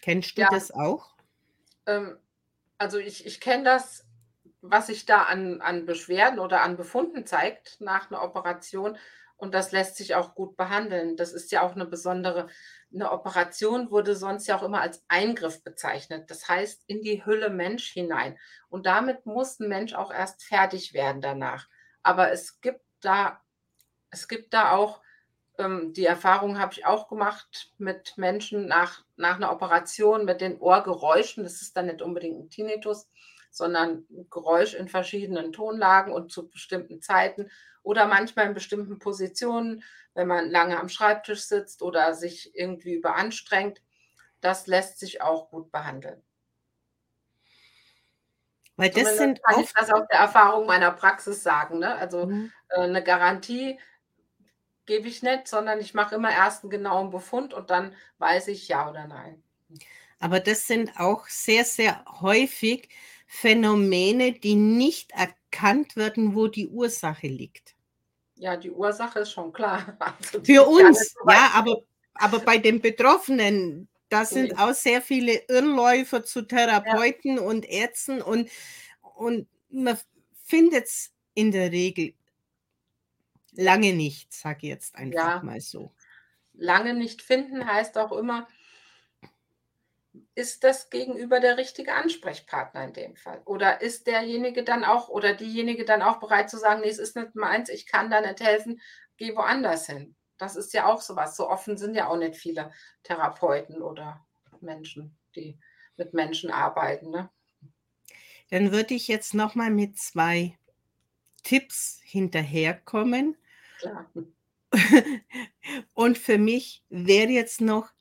Kennst 0.01 0.37
du 0.37 0.41
ja. 0.41 0.49
das 0.49 0.71
auch? 0.71 1.15
Ähm, 1.85 2.17
also 2.77 2.97
ich, 2.97 3.25
ich 3.25 3.41
kenne 3.41 3.63
das, 3.63 4.05
was 4.61 4.87
sich 4.87 5.05
da 5.05 5.23
an, 5.23 5.61
an 5.61 5.85
Beschwerden 5.85 6.39
oder 6.39 6.61
an 6.61 6.77
Befunden 6.77 7.25
zeigt 7.25 7.81
nach 7.81 8.09
einer 8.09 8.23
Operation 8.23 8.97
und 9.35 9.53
das 9.53 9.71
lässt 9.71 9.97
sich 9.97 10.15
auch 10.15 10.35
gut 10.35 10.55
behandeln. 10.55 11.17
Das 11.17 11.33
ist 11.33 11.51
ja 11.51 11.63
auch 11.63 11.73
eine 11.73 11.85
besondere 11.85 12.47
eine 12.93 13.11
Operation 13.11 13.89
wurde 13.89 14.15
sonst 14.15 14.47
ja 14.47 14.57
auch 14.57 14.63
immer 14.63 14.81
als 14.81 15.03
Eingriff 15.07 15.63
bezeichnet. 15.63 16.29
Das 16.29 16.47
heißt, 16.49 16.83
in 16.87 17.01
die 17.01 17.25
Hülle 17.25 17.49
Mensch 17.49 17.91
hinein. 17.91 18.37
Und 18.69 18.85
damit 18.85 19.25
muss 19.25 19.59
ein 19.59 19.69
Mensch 19.69 19.93
auch 19.93 20.11
erst 20.11 20.43
fertig 20.43 20.93
werden 20.93 21.21
danach. 21.21 21.67
Aber 22.03 22.31
es 22.31 22.59
gibt 22.61 22.83
da, 23.01 23.41
es 24.09 24.27
gibt 24.27 24.53
da 24.53 24.71
auch, 24.71 25.01
ähm, 25.61 25.93
die 25.93 26.05
Erfahrung 26.05 26.59
habe 26.59 26.73
ich 26.73 26.85
auch 26.85 27.07
gemacht 27.07 27.71
mit 27.77 28.17
Menschen 28.17 28.67
nach, 28.67 29.03
nach 29.15 29.35
einer 29.35 29.51
Operation 29.51 30.25
mit 30.25 30.41
den 30.41 30.57
Ohrgeräuschen. 30.59 31.43
Das 31.43 31.61
ist 31.61 31.77
dann 31.77 31.87
nicht 31.87 32.01
unbedingt 32.01 32.39
ein 32.39 32.49
Tinnitus, 32.49 33.07
sondern 33.49 34.05
Geräusch 34.29 34.73
in 34.73 34.87
verschiedenen 34.87 35.53
Tonlagen 35.53 36.11
und 36.13 36.31
zu 36.31 36.49
bestimmten 36.49 37.01
Zeiten 37.01 37.49
oder 37.83 38.07
manchmal 38.07 38.47
in 38.47 38.53
bestimmten 38.53 38.99
Positionen, 38.99 39.83
wenn 40.13 40.27
man 40.27 40.49
lange 40.49 40.79
am 40.79 40.89
Schreibtisch 40.89 41.43
sitzt 41.43 41.81
oder 41.81 42.13
sich 42.13 42.55
irgendwie 42.55 42.93
überanstrengt. 42.93 43.81
Das 44.41 44.67
lässt 44.67 44.99
sich 44.99 45.21
auch 45.21 45.49
gut 45.49 45.71
behandeln. 45.71 46.21
Weil 48.77 48.89
das 48.89 48.95
Zumindest 48.95 49.17
sind 49.19 49.43
kann 49.43 49.59
ich 49.63 49.73
das 49.73 49.91
aus 49.91 50.07
der 50.09 50.19
Erfahrung 50.19 50.65
meiner 50.65 50.91
Praxis 50.91 51.43
sagen. 51.43 51.79
Ne? 51.79 51.95
Also 51.95 52.25
mhm. 52.25 52.51
äh, 52.69 52.81
eine 52.81 53.03
Garantie 53.03 53.79
gebe 54.85 55.07
ich 55.07 55.23
nicht, 55.23 55.47
sondern 55.47 55.79
ich 55.79 55.93
mache 55.93 56.15
immer 56.15 56.31
erst 56.31 56.63
einen 56.63 56.71
genauen 56.71 57.11
Befund 57.11 57.53
und 57.53 57.69
dann 57.69 57.95
weiß 58.17 58.47
ich 58.49 58.67
ja 58.67 58.89
oder 58.89 59.07
nein. 59.07 59.41
Aber 60.19 60.39
das 60.39 60.67
sind 60.67 60.99
auch 60.99 61.27
sehr, 61.27 61.65
sehr 61.65 62.05
häufig 62.21 62.89
Phänomene, 63.25 64.33
die 64.33 64.55
nicht 64.55 65.11
erkannt 65.11 65.95
werden, 65.95 66.35
wo 66.35 66.47
die 66.47 66.67
Ursache 66.67 67.27
liegt. 67.27 67.75
Ja, 68.35 68.57
die 68.57 68.71
Ursache 68.71 69.19
ist 69.19 69.31
schon 69.31 69.53
klar. 69.53 69.97
Also 69.99 70.43
Für 70.43 70.67
uns, 70.67 71.15
ja, 71.27 71.51
aber, 71.53 71.81
aber 72.15 72.39
bei 72.39 72.57
den 72.57 72.81
Betroffenen, 72.81 73.87
da 74.09 74.25
sind 74.25 74.57
auch 74.59 74.73
sehr 74.73 75.01
viele 75.01 75.41
Irrläufer 75.47 76.23
zu 76.23 76.41
Therapeuten 76.41 77.37
ja. 77.37 77.41
und 77.41 77.65
Ärzten 77.65 78.21
und, 78.21 78.49
und 79.15 79.47
man 79.69 79.97
findet 80.43 80.85
es 80.85 81.11
in 81.33 81.51
der 81.51 81.71
Regel 81.71 82.13
lange 83.51 83.93
nicht, 83.93 84.33
sage 84.33 84.59
ich 84.63 84.69
jetzt 84.69 84.95
einfach 84.95 85.37
ja. 85.37 85.43
mal 85.43 85.61
so. 85.61 85.93
Lange 86.53 86.93
nicht 86.93 87.21
finden 87.21 87.65
heißt 87.65 87.97
auch 87.97 88.11
immer, 88.11 88.47
ist 90.35 90.63
das 90.63 90.89
Gegenüber 90.89 91.39
der 91.39 91.57
richtige 91.57 91.93
Ansprechpartner 91.93 92.83
in 92.85 92.93
dem 92.93 93.15
Fall? 93.15 93.41
Oder 93.45 93.81
ist 93.81 94.07
derjenige 94.07 94.63
dann 94.63 94.83
auch 94.83 95.09
oder 95.09 95.33
diejenige 95.33 95.85
dann 95.85 96.01
auch 96.01 96.19
bereit 96.19 96.49
zu 96.49 96.57
sagen, 96.57 96.81
nee, 96.81 96.89
es 96.89 96.99
ist 96.99 97.15
nicht 97.15 97.35
meins, 97.35 97.69
ich 97.69 97.87
kann 97.87 98.09
da 98.09 98.21
nicht 98.21 98.41
helfen, 98.41 98.81
geh 99.17 99.35
woanders 99.35 99.85
hin? 99.85 100.15
Das 100.37 100.55
ist 100.55 100.73
ja 100.73 100.87
auch 100.87 101.01
sowas. 101.01 101.35
So 101.37 101.49
offen 101.49 101.77
sind 101.77 101.95
ja 101.95 102.07
auch 102.07 102.17
nicht 102.17 102.35
viele 102.35 102.71
Therapeuten 103.03 103.81
oder 103.81 104.25
Menschen, 104.59 105.17
die 105.35 105.59
mit 105.97 106.13
Menschen 106.13 106.51
arbeiten. 106.51 107.11
Ne? 107.11 107.29
Dann 108.49 108.71
würde 108.71 108.95
ich 108.95 109.07
jetzt 109.07 109.33
nochmal 109.33 109.69
mit 109.69 109.97
zwei 109.97 110.57
Tipps 111.43 112.01
hinterherkommen. 112.03 113.37
Klar. 113.81 114.11
Und 115.93 116.17
für 116.17 116.37
mich 116.37 116.83
wäre 116.89 117.31
jetzt 117.31 117.61
noch, 117.61 117.91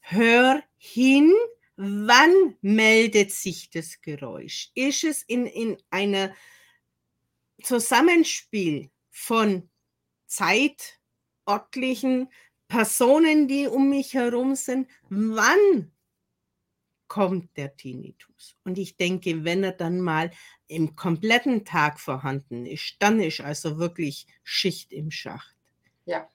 hör 0.00 0.62
hin, 0.76 1.32
wann 1.76 2.56
meldet 2.60 3.32
sich 3.32 3.70
das 3.70 4.00
Geräusch? 4.00 4.70
Ist 4.74 5.04
es 5.04 5.22
in, 5.22 5.46
in 5.46 5.76
einer 5.90 6.34
Zusammenspiel 7.62 8.90
von 9.10 9.70
zeitörtlichen 10.26 12.30
Personen, 12.68 13.48
die 13.48 13.66
um 13.66 13.88
mich 13.88 14.14
herum 14.14 14.56
sind, 14.56 14.88
wann 15.08 15.92
kommt 17.14 17.56
der 17.56 17.76
Tinnitus? 17.76 18.56
Und 18.64 18.76
ich 18.76 18.96
denke, 18.96 19.44
wenn 19.44 19.62
er 19.62 19.70
dann 19.70 20.00
mal 20.00 20.32
im 20.66 20.96
kompletten 20.96 21.64
Tag 21.64 22.00
vorhanden 22.00 22.66
ist, 22.66 22.96
dann 22.98 23.20
ist 23.20 23.40
also 23.40 23.78
wirklich 23.78 24.26
Schicht 24.42 24.92
im 24.92 25.12
Schacht. 25.12 25.54
Ja. 26.06 26.28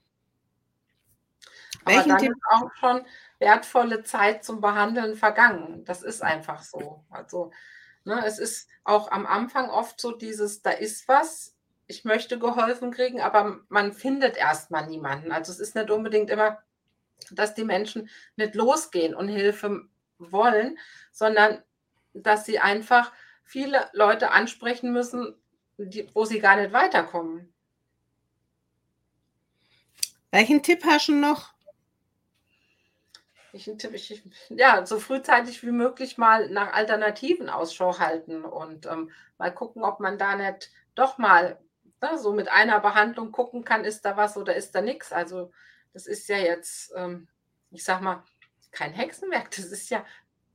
Aber 1.83 1.95
Welchen 1.95 2.09
dann 2.09 2.17
Tipp? 2.19 2.31
ist 2.31 2.45
auch 2.49 2.69
schon 2.79 3.01
wertvolle 3.39 4.03
Zeit 4.03 4.45
zum 4.45 4.61
Behandeln 4.61 5.17
vergangen. 5.17 5.83
Das 5.83 6.01
ist 6.01 6.23
einfach 6.23 6.63
so. 6.63 7.03
Also 7.09 7.51
ne, 8.05 8.23
es 8.25 8.39
ist 8.39 8.69
auch 8.85 9.11
am 9.11 9.25
Anfang 9.25 9.69
oft 9.69 9.99
so 9.99 10.13
dieses, 10.13 10.61
da 10.61 10.71
ist 10.71 11.09
was, 11.09 11.57
ich 11.87 12.05
möchte 12.05 12.39
geholfen 12.39 12.91
kriegen, 12.91 13.19
aber 13.19 13.59
man 13.67 13.91
findet 13.91 14.37
erstmal 14.37 14.87
niemanden. 14.87 15.33
Also 15.33 15.51
es 15.51 15.59
ist 15.59 15.75
nicht 15.75 15.91
unbedingt 15.91 16.29
immer, 16.29 16.59
dass 17.31 17.53
die 17.53 17.65
Menschen 17.65 18.09
nicht 18.37 18.55
losgehen 18.55 19.13
und 19.13 19.27
Hilfe 19.27 19.88
wollen, 20.19 20.77
sondern 21.11 21.63
dass 22.13 22.45
sie 22.45 22.59
einfach 22.59 23.11
viele 23.43 23.89
Leute 23.93 24.31
ansprechen 24.31 24.91
müssen, 24.91 25.35
die, 25.77 26.07
wo 26.13 26.25
sie 26.25 26.39
gar 26.39 26.57
nicht 26.57 26.73
weiterkommen. 26.73 27.51
Welchen 30.31 30.61
Tipp 30.61 30.83
hast 30.85 31.07
du 31.07 31.13
noch? 31.13 31.53
Ich, 33.51 33.67
ich, 33.67 34.23
ja, 34.49 34.85
so 34.85 34.99
frühzeitig 34.99 35.63
wie 35.63 35.71
möglich 35.71 36.19
mal 36.19 36.49
nach 36.49 36.73
Alternativen 36.73 37.49
Ausschau 37.49 37.97
halten 37.97 38.45
und 38.45 38.85
ähm, 38.85 39.11
mal 39.39 39.51
gucken, 39.51 39.83
ob 39.83 39.99
man 39.99 40.19
da 40.19 40.35
nicht 40.35 40.69
doch 40.93 41.17
mal 41.17 41.59
ne, 42.01 42.17
so 42.19 42.33
mit 42.33 42.49
einer 42.49 42.79
Behandlung 42.79 43.31
gucken 43.31 43.63
kann, 43.63 43.85
ist 43.85 44.05
da 44.05 44.17
was 44.17 44.37
oder 44.37 44.55
ist 44.55 44.75
da 44.75 44.81
nichts. 44.81 45.11
Also 45.11 45.51
das 45.93 46.05
ist 46.05 46.29
ja 46.29 46.37
jetzt, 46.37 46.93
ähm, 46.95 47.27
ich 47.71 47.83
sag 47.83 48.01
mal, 48.01 48.23
kein 48.71 48.93
Hexenwerk, 48.93 49.51
das 49.51 49.65
ist 49.65 49.89
ja 49.89 50.05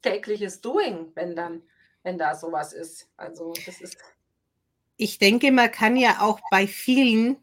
tägliches 0.03 0.61
Doing, 0.61 1.13
wenn 1.15 1.35
dann, 1.35 1.63
wenn 2.03 2.19
da 2.19 2.35
sowas 2.35 2.73
ist. 2.73 3.09
Also 3.17 3.53
das 3.67 3.81
ist. 3.81 3.97
Ich 4.97 5.19
denke, 5.19 5.51
man 5.51 5.71
kann 5.71 5.97
ja 5.97 6.21
auch 6.21 6.41
bei 6.51 6.67
vielen 6.67 7.37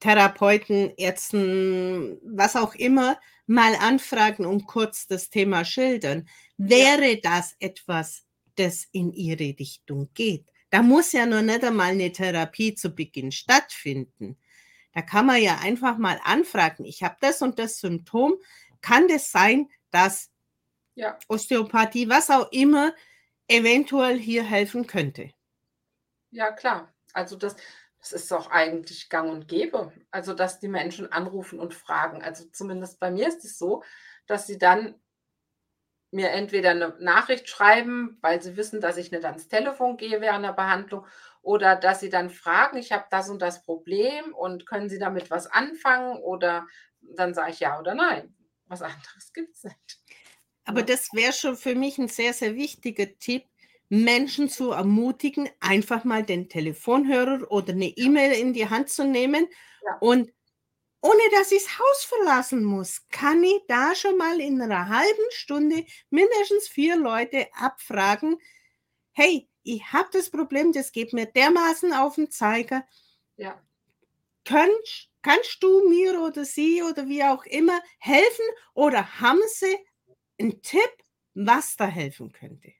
Therapeuten, 0.00 0.92
Ärzten, 0.96 2.18
was 2.22 2.56
auch 2.56 2.74
immer, 2.74 3.18
mal 3.46 3.74
anfragen 3.76 4.46
und 4.46 4.66
kurz 4.66 5.06
das 5.06 5.30
Thema 5.30 5.64
schildern. 5.64 6.28
Wäre 6.56 7.14
ja. 7.14 7.20
das 7.22 7.56
etwas, 7.58 8.24
das 8.56 8.86
in 8.92 9.12
Ihre 9.12 9.58
Richtung 9.58 10.10
geht? 10.14 10.46
Da 10.70 10.82
muss 10.82 11.12
ja 11.12 11.26
noch 11.26 11.42
nicht 11.42 11.62
einmal 11.64 11.92
eine 11.92 12.10
Therapie 12.10 12.74
zu 12.74 12.90
Beginn 12.90 13.32
stattfinden. 13.32 14.36
Da 14.92 15.02
kann 15.02 15.26
man 15.26 15.42
ja 15.42 15.58
einfach 15.58 15.98
mal 15.98 16.20
anfragen, 16.24 16.84
ich 16.84 17.02
habe 17.02 17.16
das 17.20 17.42
und 17.42 17.58
das 17.58 17.80
Symptom. 17.80 18.34
Kann 18.80 19.08
das 19.08 19.30
sein, 19.30 19.68
dass 19.94 20.30
ja. 20.94 21.18
Osteopathie, 21.28 22.08
was 22.08 22.30
auch 22.30 22.50
immer, 22.52 22.94
eventuell 23.48 24.18
hier 24.18 24.44
helfen 24.44 24.86
könnte? 24.86 25.30
Ja, 26.30 26.52
klar. 26.52 26.92
Also 27.12 27.36
das, 27.36 27.56
das 27.98 28.12
ist 28.12 28.32
auch 28.32 28.50
eigentlich 28.50 29.08
gang 29.08 29.30
und 29.30 29.48
gäbe. 29.48 29.92
Also, 30.10 30.34
dass 30.34 30.60
die 30.60 30.68
Menschen 30.68 31.10
anrufen 31.12 31.60
und 31.60 31.74
fragen. 31.74 32.22
Also 32.22 32.44
zumindest 32.52 33.00
bei 33.00 33.10
mir 33.10 33.28
ist 33.28 33.44
es 33.44 33.58
so, 33.58 33.82
dass 34.26 34.46
sie 34.46 34.58
dann 34.58 35.00
mir 36.10 36.30
entweder 36.30 36.70
eine 36.70 36.96
Nachricht 37.00 37.48
schreiben, 37.48 38.18
weil 38.20 38.40
sie 38.40 38.56
wissen, 38.56 38.80
dass 38.80 38.96
ich 38.96 39.10
nicht 39.10 39.24
ans 39.24 39.48
Telefon 39.48 39.96
gehe 39.96 40.20
während 40.20 40.44
der 40.44 40.52
Behandlung 40.52 41.06
oder 41.42 41.74
dass 41.74 42.00
sie 42.00 42.08
dann 42.08 42.30
fragen, 42.30 42.78
ich 42.78 42.92
habe 42.92 43.04
das 43.10 43.28
und 43.28 43.42
das 43.42 43.64
Problem 43.64 44.32
und 44.32 44.64
können 44.64 44.88
Sie 44.88 44.98
damit 44.98 45.30
was 45.30 45.48
anfangen 45.48 46.16
oder 46.18 46.66
dann 47.00 47.34
sage 47.34 47.50
ich 47.50 47.60
ja 47.60 47.80
oder 47.80 47.96
nein. 47.96 48.34
Was 48.80 48.82
anderes 48.82 49.32
gibt 49.32 49.54
es 49.54 49.64
nicht. 49.64 50.00
Aber 50.64 50.82
das 50.82 51.08
wäre 51.12 51.32
schon 51.32 51.56
für 51.56 51.74
mich 51.74 51.98
ein 51.98 52.08
sehr, 52.08 52.32
sehr 52.32 52.54
wichtiger 52.54 53.06
Tipp, 53.18 53.44
Menschen 53.88 54.48
zu 54.48 54.70
ermutigen, 54.70 55.48
einfach 55.60 56.04
mal 56.04 56.24
den 56.24 56.48
Telefonhörer 56.48 57.50
oder 57.50 57.72
eine 57.72 57.88
E-Mail 57.88 58.32
in 58.32 58.54
die 58.54 58.68
Hand 58.68 58.88
zu 58.88 59.04
nehmen 59.04 59.46
ja. 59.84 59.98
und 60.00 60.32
ohne 61.02 61.20
dass 61.32 61.52
ich 61.52 61.62
das 61.62 61.78
Haus 61.78 62.04
verlassen 62.04 62.64
muss, 62.64 63.06
kann 63.10 63.44
ich 63.44 63.60
da 63.68 63.94
schon 63.94 64.16
mal 64.16 64.40
in 64.40 64.60
einer 64.62 64.88
halben 64.88 65.30
Stunde 65.32 65.84
mindestens 66.08 66.66
vier 66.66 66.96
Leute 66.96 67.46
abfragen, 67.52 68.38
hey, 69.12 69.46
ich 69.64 69.92
habe 69.92 70.08
das 70.12 70.30
Problem, 70.30 70.72
das 70.72 70.92
geht 70.92 71.12
mir 71.12 71.26
dermaßen 71.26 71.92
auf 71.92 72.14
den 72.14 72.30
Zeiger. 72.30 72.86
Ja. 73.36 73.62
Könnt, 74.46 75.10
kannst 75.24 75.62
du 75.62 75.88
mir 75.88 76.20
oder 76.20 76.44
sie 76.44 76.82
oder 76.84 77.08
wie 77.08 77.24
auch 77.24 77.44
immer 77.46 77.80
helfen 77.98 78.44
oder 78.74 79.20
haben 79.20 79.40
sie 79.48 79.76
einen 80.40 80.62
Tipp, 80.62 80.90
was 81.34 81.76
da 81.76 81.86
helfen 81.86 82.32
könnte? 82.32 82.72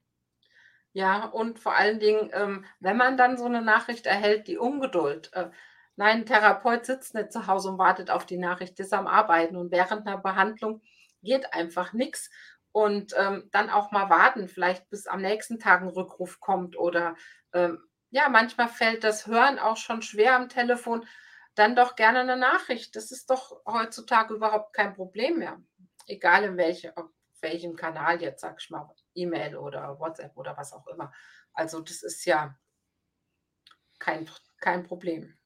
Ja, 0.93 1.25
und 1.27 1.59
vor 1.59 1.75
allen 1.75 1.99
Dingen, 1.99 2.31
ähm, 2.33 2.65
wenn 2.79 2.97
man 2.97 3.17
dann 3.17 3.37
so 3.37 3.47
eine 3.47 3.63
Nachricht 3.63 4.07
erhält, 4.07 4.47
die 4.49 4.59
Ungeduld. 4.59 5.33
Äh, 5.35 5.51
Nein, 5.97 6.19
ein 6.23 6.27
Therapeut 6.27 6.87
sitzt 6.87 7.15
nicht 7.15 7.33
zu 7.33 7.47
Hause 7.47 7.71
und 7.71 7.79
wartet 7.79 8.11
auf 8.11 8.27
die 8.27 8.37
Nachricht, 8.37 8.81
ist 8.81 8.93
am 8.93 9.07
Arbeiten 9.07 9.57
und 9.57 9.71
während 9.71 10.07
einer 10.07 10.19
Behandlung 10.19 10.83
geht 11.23 11.55
einfach 11.55 11.93
nichts. 11.93 12.31
Und 12.73 13.15
ähm, 13.17 13.49
dann 13.53 13.71
auch 13.71 13.93
mal 13.93 14.11
warten, 14.11 14.49
vielleicht 14.49 14.91
bis 14.91 15.07
am 15.07 15.21
nächsten 15.23 15.61
Tag 15.61 15.83
ein 15.83 15.89
Rückruf 15.89 16.41
kommt 16.41 16.77
oder 16.77 17.15
ähm, 17.53 17.79
ja, 18.11 18.29
manchmal 18.29 18.69
fällt 18.69 19.05
das 19.05 19.29
Hören 19.29 19.61
auch 19.61 19.77
schon 19.77 20.03
schwer 20.03 20.35
am 20.35 20.49
Telefon. 20.49 21.07
Dann 21.55 21.77
doch 21.77 21.97
gerne 21.97 22.21
eine 22.21 22.37
Nachricht. 22.37 22.97
Das 22.97 23.11
ist 23.13 23.31
doch 23.31 23.63
heutzutage 23.67 24.35
überhaupt 24.35 24.73
kein 24.75 24.95
Problem 24.95 25.39
mehr. 25.39 25.63
Egal 26.07 26.45
in 26.45 26.57
welche, 26.57 26.97
auf 26.97 27.11
welchem 27.41 27.77
Kanal 27.77 28.21
jetzt, 28.21 28.41
sag 28.41 28.61
ich 28.61 28.71
mal, 28.71 28.89
E-Mail 29.15 29.57
oder 29.57 29.99
WhatsApp 29.99 30.37
oder 30.37 30.57
was 30.57 30.73
auch 30.73 30.87
immer. 30.89 31.13
Also 31.53 31.81
das 31.81 32.03
ist 32.03 32.25
ja 32.25 32.59
kein, 33.99 34.29
kein 34.61 34.83
Problem. 34.83 35.39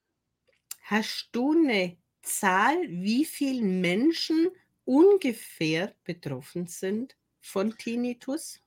Hast 0.81 1.29
du 1.33 1.53
eine 1.53 1.97
Zahl, 2.21 2.77
wie 2.89 3.25
viele 3.25 3.61
Menschen 3.61 4.49
ungefähr 4.85 5.93
betroffen 6.03 6.67
sind 6.67 7.15
von 7.39 7.77
Tinnitus? 7.77 8.59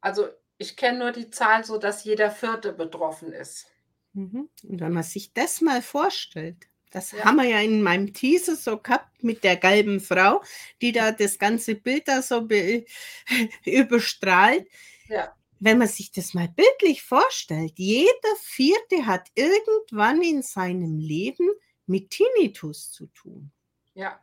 Also 0.00 0.28
ich 0.58 0.76
kenne 0.76 0.98
nur 0.98 1.12
die 1.12 1.30
Zahl 1.30 1.64
so, 1.64 1.78
dass 1.78 2.04
jeder 2.04 2.30
Vierte 2.30 2.72
betroffen 2.72 3.32
ist. 3.32 3.70
Mhm. 4.18 4.48
Und 4.64 4.80
wenn 4.80 4.92
man 4.92 5.04
sich 5.04 5.32
das 5.32 5.60
mal 5.60 5.80
vorstellt, 5.80 6.66
das 6.90 7.12
ja. 7.12 7.24
haben 7.24 7.36
wir 7.36 7.44
ja 7.44 7.60
in 7.60 7.82
meinem 7.82 8.12
Teaser 8.12 8.56
so 8.56 8.78
gehabt 8.78 9.22
mit 9.22 9.44
der 9.44 9.56
gelben 9.56 10.00
Frau, 10.00 10.42
die 10.82 10.90
da 10.90 11.12
das 11.12 11.38
ganze 11.38 11.76
Bild 11.76 12.08
da 12.08 12.20
so 12.20 12.48
überstrahlt. 13.64 14.66
Ja. 15.06 15.32
Wenn 15.60 15.78
man 15.78 15.86
sich 15.86 16.10
das 16.10 16.34
mal 16.34 16.48
bildlich 16.48 17.02
vorstellt, 17.02 17.74
jeder 17.76 18.36
Vierte 18.40 19.06
hat 19.06 19.28
irgendwann 19.34 20.20
in 20.22 20.42
seinem 20.42 20.98
Leben 20.98 21.48
mit 21.86 22.10
Tinnitus 22.10 22.90
zu 22.90 23.06
tun. 23.06 23.52
Ja. 23.94 24.20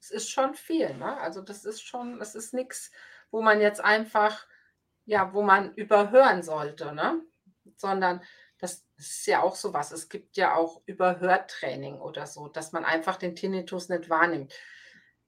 Es 0.00 0.10
ist 0.10 0.30
schon 0.30 0.54
viel, 0.54 0.94
ne? 0.94 1.16
Also 1.16 1.40
das 1.40 1.64
ist 1.64 1.80
schon, 1.80 2.20
es 2.20 2.36
ist 2.36 2.54
nichts, 2.54 2.92
wo 3.30 3.42
man 3.42 3.60
jetzt 3.60 3.80
einfach, 3.80 4.46
ja, 5.06 5.32
wo 5.32 5.42
man 5.42 5.74
überhören 5.74 6.42
sollte, 6.42 6.94
ne? 6.94 7.20
Sondern 7.76 8.20
das 8.96 9.06
ist 9.06 9.26
ja 9.26 9.42
auch 9.42 9.56
so 9.56 9.72
was. 9.72 9.92
Es 9.92 10.08
gibt 10.08 10.36
ja 10.36 10.54
auch 10.54 10.82
Überhörtraining 10.86 12.00
oder 12.00 12.26
so, 12.26 12.48
dass 12.48 12.72
man 12.72 12.84
einfach 12.84 13.16
den 13.16 13.34
Tinnitus 13.34 13.88
nicht 13.88 14.08
wahrnimmt 14.08 14.54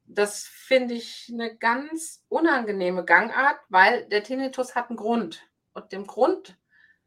das 0.07 0.45
finde 0.45 0.95
ich 0.95 1.31
eine 1.33 1.57
ganz 1.57 2.25
unangenehme 2.29 3.05
Gangart, 3.05 3.59
weil 3.69 4.07
der 4.07 4.23
Tinnitus 4.23 4.75
hat 4.75 4.89
einen 4.89 4.97
Grund. 4.97 5.43
Und 5.73 5.93
dem 5.93 6.07
Grund, 6.07 6.59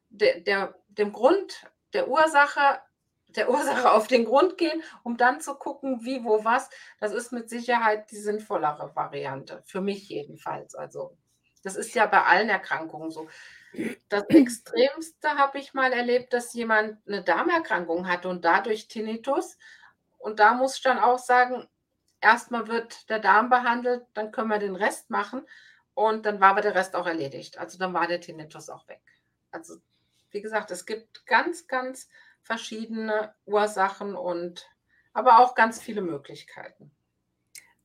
der, 0.10 0.42
der, 0.42 0.76
dem 0.90 1.14
Grund 1.14 1.66
der 1.94 2.08
Ursache, 2.08 2.82
der 3.30 3.50
Ursache 3.50 3.92
auf 3.92 4.08
den 4.08 4.26
Grund 4.26 4.58
gehen, 4.58 4.84
um 5.04 5.18
dann 5.18 5.40
zu 5.40 5.56
gucken, 5.56 6.04
wie, 6.04 6.24
wo, 6.24 6.44
was, 6.44 6.70
das 7.00 7.14
ist 7.14 7.32
mit 7.32 7.50
Sicherheit 7.50 8.12
die 8.12 8.18
sinnvollere 8.18 8.96
Variante. 8.96 9.64
Für 9.66 9.82
mich 9.82 10.10
jedenfalls. 10.10 10.76
Also, 10.76 11.18
das 11.64 11.76
ist 11.76 11.96
ja 11.96 12.06
bei 12.06 12.24
allen 12.24 12.50
Erkrankungen 12.50 13.12
so. 13.12 13.30
Das 14.10 14.24
Extremste 14.30 15.30
habe 15.38 15.60
ich 15.60 15.74
mal 15.74 15.94
erlebt, 15.94 16.34
dass 16.34 16.54
jemand 16.54 16.98
eine 17.08 17.24
Darmerkrankung 17.24 18.08
hatte 18.08 18.30
und 18.30 18.46
dadurch 18.46 18.88
Tinnitus. 18.88 19.58
Und 20.18 20.40
da 20.40 20.54
muss 20.54 20.78
ich 20.78 20.84
dann 20.84 21.00
auch 21.00 21.20
sagen, 21.20 21.68
erstmal 22.22 22.68
wird 22.68 23.10
der 23.10 23.20
Darm 23.20 23.50
behandelt, 23.50 24.06
dann 24.14 24.32
können 24.32 24.50
wir 24.50 24.60
den 24.60 24.76
Rest 24.76 25.10
machen 25.10 25.46
und 25.94 26.26
dann 26.26 26.40
war 26.40 26.50
aber 26.50 26.62
der 26.62 26.76
Rest 26.76 26.96
auch 26.96 27.08
erledigt. 27.08 27.58
Also 27.58 27.78
dann 27.78 27.94
war 27.94 28.08
der 28.08 28.22
Tinnitus 28.22 28.70
auch 28.70 28.88
weg. 28.88 29.02
Also 29.52 29.78
wie 30.32 30.42
gesagt, 30.42 30.72
es 30.72 30.86
gibt 30.86 31.26
ganz, 31.26 31.68
ganz 31.68 32.10
verschiedene 32.42 33.34
Ursachen 33.46 34.16
und 34.16 34.70
aber 35.14 35.40
auch 35.40 35.56
ganz 35.56 35.82
viele 35.82 36.02
Möglichkeiten. 36.02 36.92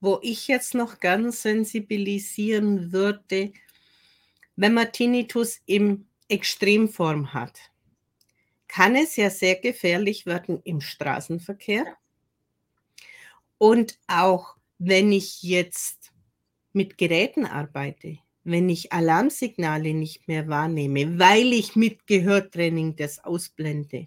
Wo 0.01 0.19
ich 0.23 0.49
jetzt 0.49 0.75
noch 0.75 1.01
ganz 1.01 1.43
sensibilisieren 1.43 2.93
würde, 2.93 3.53
wenn 4.57 4.75
man 4.75 4.93
Tinnitus 4.93 5.61
im 5.67 6.07
Extremform 6.29 7.33
hat, 7.33 7.59
kann 8.69 8.97
es 8.97 9.17
ja 9.17 9.31
sehr 9.31 9.57
gefährlich 9.57 10.27
werden 10.27 10.61
im 10.65 10.81
Straßenverkehr. 10.81 11.97
Und 13.59 13.99
auch 14.09 14.57
wenn 14.79 15.13
ich 15.13 15.43
jetzt 15.43 16.13
mit 16.73 16.99
Geräten 16.99 17.47
arbeite, 17.47 18.19
wenn 18.43 18.69
ich 18.69 18.93
Alarmsignale 18.93 19.95
nicht 19.95 20.29
mehr 20.29 20.49
wahrnehme, 20.49 21.19
weil 21.19 21.53
ich 21.53 21.77
mit 21.77 22.07
Gehörtraining 22.07 22.97
das 22.97 23.25
ausblende. 23.25 24.07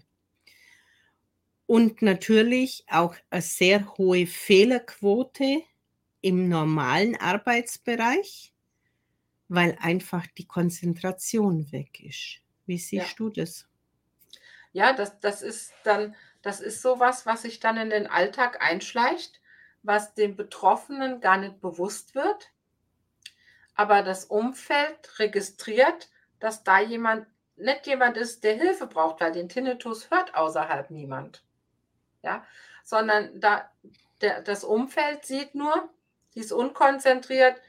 Und 1.66 2.02
natürlich 2.02 2.84
auch 2.88 3.14
eine 3.30 3.42
sehr 3.42 3.96
hohe 3.98 4.26
Fehlerquote 4.26 5.62
im 6.20 6.48
normalen 6.48 7.16
Arbeitsbereich, 7.16 8.52
weil 9.48 9.76
einfach 9.80 10.26
die 10.26 10.46
Konzentration 10.46 11.70
weg 11.72 12.00
ist. 12.00 12.40
Wie 12.66 12.78
siehst 12.78 13.18
Ja. 13.18 13.18
du 13.18 13.30
das? 13.30 13.66
Ja, 14.72 14.92
das 14.94 15.20
das 15.20 15.42
ist 15.42 15.72
dann 15.84 16.14
das 16.42 16.60
ist 16.60 16.80
so 16.82 16.98
was, 17.00 17.26
was 17.26 17.42
sich 17.42 17.60
dann 17.60 17.76
in 17.76 17.90
den 17.90 18.06
Alltag 18.06 18.62
einschleicht, 18.62 19.40
was 19.82 20.14
dem 20.14 20.36
Betroffenen 20.36 21.20
gar 21.20 21.36
nicht 21.36 21.60
bewusst 21.60 22.14
wird. 22.14 22.50
Aber 23.74 24.02
das 24.02 24.24
Umfeld 24.26 25.18
registriert, 25.18 26.10
dass 26.40 26.64
da 26.64 26.80
jemand 26.80 27.26
nicht 27.56 27.86
jemand 27.86 28.16
ist, 28.16 28.44
der 28.44 28.54
Hilfe 28.54 28.86
braucht, 28.86 29.20
weil 29.20 29.32
den 29.32 29.48
Tinnitus 29.48 30.10
hört 30.10 30.34
außerhalb 30.34 30.90
niemand. 30.90 31.42
Ja, 32.22 32.46
sondern 32.84 33.40
da 33.40 33.70
der 34.20 34.42
das 34.42 34.64
Umfeld 34.64 35.24
sieht 35.26 35.54
nur, 35.54 35.88
die 36.34 36.40
ist 36.40 36.52
unkonzentriert, 36.52 37.60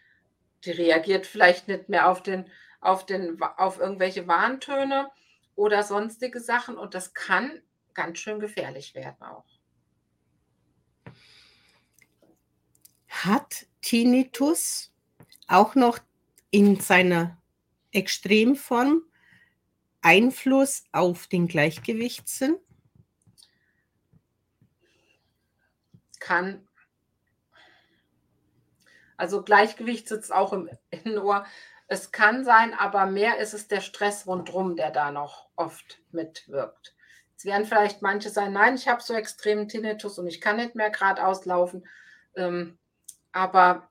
die 0.66 0.72
reagiert 0.72 1.26
vielleicht 1.26 1.68
nicht 1.68 1.90
mehr 1.90 2.10
auf 2.10 2.24
den 2.24 2.50
auf 2.82 3.06
den 3.06 3.42
auf 3.42 3.78
irgendwelche 3.78 4.28
Warntöne 4.28 5.10
oder 5.56 5.84
sonstige 5.84 6.40
Sachen 6.40 6.78
und 6.78 6.94
das 6.94 7.14
kann 7.14 7.62
ganz 7.94 8.20
schön 8.20 8.40
gefährlich 8.40 8.96
werden 8.96 9.22
auch. 9.22 9.46
Hat 13.10 13.66
Tinnitus 13.82 14.94
auch 15.48 15.76
noch 15.76 16.00
in 16.52 16.80
seiner 16.80 17.38
Extremform 17.92 19.04
Einfluss 20.02 20.86
auf 20.94 21.28
den 21.28 21.50
Gleichgewichtssinn? 21.50 22.58
Kann 26.20 26.69
also 29.20 29.44
Gleichgewicht 29.44 30.08
sitzt 30.08 30.34
auch 30.34 30.54
im 30.54 30.70
Innenohr. 30.92 31.46
Es 31.88 32.12
kann 32.12 32.46
sein, 32.46 32.74
aber 32.74 33.06
mehr 33.06 33.38
ist 33.38 33.54
es 33.54 33.68
der 33.68 33.82
Stress 33.82 34.26
rundrum, 34.26 34.76
der 34.76 34.92
da 34.92 35.12
noch 35.12 35.50
oft 35.56 36.00
mitwirkt. 36.12 36.96
Jetzt 37.32 37.46
werden 37.46 37.66
vielleicht 37.66 38.02
manche 38.02 38.30
sagen: 38.30 38.54
„Nein, 38.54 38.76
ich 38.76 38.88
habe 38.88 39.02
so 39.02 39.14
extremen 39.14 39.68
Tinnitus 39.68 40.20
und 40.20 40.28
ich 40.28 40.40
kann 40.40 40.56
nicht 40.56 40.76
mehr 40.76 40.90
geradeaus 40.90 41.46
laufen.“ 41.46 41.86
Ähm, 42.36 42.78
aber 43.34 43.90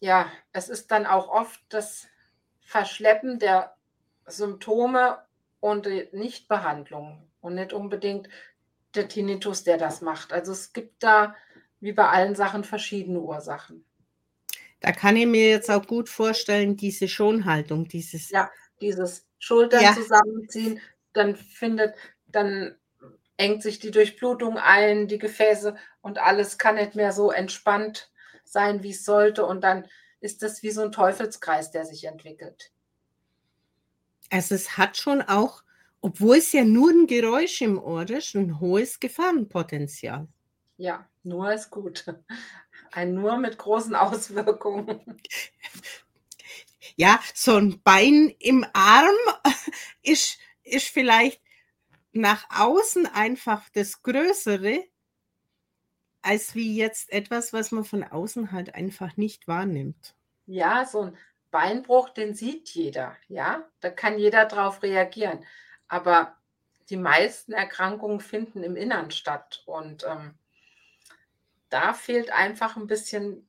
ja, 0.00 0.30
es 0.52 0.68
ist 0.68 0.90
dann 0.90 1.06
auch 1.06 1.28
oft 1.28 1.60
das 1.70 2.06
Verschleppen 2.60 3.38
der 3.38 3.74
Symptome 4.26 5.18
und 5.60 5.86
die 5.86 6.08
Nichtbehandlung 6.12 7.26
und 7.40 7.54
nicht 7.54 7.72
unbedingt 7.72 8.28
der 8.94 9.08
Tinnitus, 9.08 9.64
der 9.64 9.78
das 9.78 10.02
macht. 10.02 10.32
Also, 10.32 10.52
es 10.52 10.72
gibt 10.74 11.02
da 11.02 11.34
wie 11.80 11.92
bei 11.92 12.08
allen 12.08 12.34
Sachen 12.34 12.64
verschiedene 12.64 13.20
Ursachen. 13.20 13.84
Da 14.84 14.92
kann 14.92 15.16
ich 15.16 15.24
mir 15.26 15.48
jetzt 15.48 15.70
auch 15.70 15.86
gut 15.86 16.10
vorstellen, 16.10 16.76
diese 16.76 17.08
Schonhaltung, 17.08 17.88
dieses 17.88 18.30
Ja, 18.30 18.50
dieses 18.80 19.26
Schultern 19.38 19.90
Ja. 19.90 19.92
zusammenziehen, 19.92 20.80
dann 21.12 21.36
findet 21.36 21.94
dann 22.26 22.76
engt 23.36 23.62
sich 23.62 23.78
die 23.80 23.90
Durchblutung 23.90 24.58
ein, 24.58 25.08
die 25.08 25.18
Gefäße 25.18 25.76
und 26.02 26.18
alles 26.18 26.58
kann 26.58 26.76
nicht 26.76 26.94
mehr 26.94 27.12
so 27.12 27.30
entspannt 27.32 28.12
sein, 28.44 28.82
wie's 28.82 29.04
sollte 29.04 29.44
und 29.46 29.62
dann 29.62 29.88
ist 30.20 30.42
das 30.42 30.62
wie 30.62 30.70
so 30.70 30.82
'n 30.82 30.92
Teufelskreis, 30.92 31.70
der 31.70 31.84
sich 31.84 32.04
entwickelt. 32.04 32.70
Also, 34.32 34.54
es 34.54 34.76
hat 34.78 34.96
schon 34.96 35.22
auch, 35.22 35.62
obwohl 36.00 36.36
es 36.38 36.52
ja 36.52 36.64
nur 36.64 36.90
'n 36.90 37.06
Geräusch 37.06 37.60
im 37.62 37.78
Ohr 37.78 38.08
ist, 38.08 38.34
'n 38.34 38.60
hohes 38.60 39.00
Gefahrenpotenzial. 39.00 40.28
Ja, 40.80 41.08
nur 41.22 41.52
ist 41.52 41.70
gut. 41.70 42.04
Ein 42.94 43.14
nur 43.14 43.38
mit 43.38 43.58
großen 43.58 43.96
Auswirkungen. 43.96 45.20
Ja, 46.96 47.20
so 47.34 47.56
'n 47.56 47.80
Bein 47.82 48.32
im 48.38 48.64
Arm 48.72 49.14
ist 50.02 50.38
ist 50.62 50.88
vielleicht 50.88 51.40
nach 52.12 52.46
außen 52.50 53.06
einfach 53.06 53.68
das 53.74 54.02
Größere 54.02 54.84
als 56.24 56.54
wie 56.54 56.74
jetzt 56.74 57.12
etwas, 57.12 57.52
was 57.52 57.70
man 57.70 57.84
von 57.84 58.02
außen 58.02 58.50
halt 58.50 58.74
einfach 58.74 59.18
nicht 59.18 59.46
wahrnimmt. 59.46 60.14
Ja, 60.48 60.84
so 60.84 61.02
'n 61.02 61.16
Beinbruch, 61.50 62.10
den 62.10 62.34
sieht 62.34 62.68
jeder, 62.70 63.16
ja? 63.28 63.64
Da 63.80 63.90
kann 63.90 64.18
jeder 64.18 64.44
drauf 64.46 64.82
reagieren. 64.82 65.44
Aber 65.88 66.36
die 66.90 66.96
meisten 66.96 67.52
Erkrankungen 67.52 68.20
finden 68.20 68.62
im 68.62 68.76
Inneren 68.76 69.10
statt 69.10 69.62
und, 69.66 70.04
ähm 70.04 70.38
da 71.74 71.92
fehlt 71.92 72.30
einfach 72.32 72.76
'n 72.76 72.86
bisschen 72.86 73.48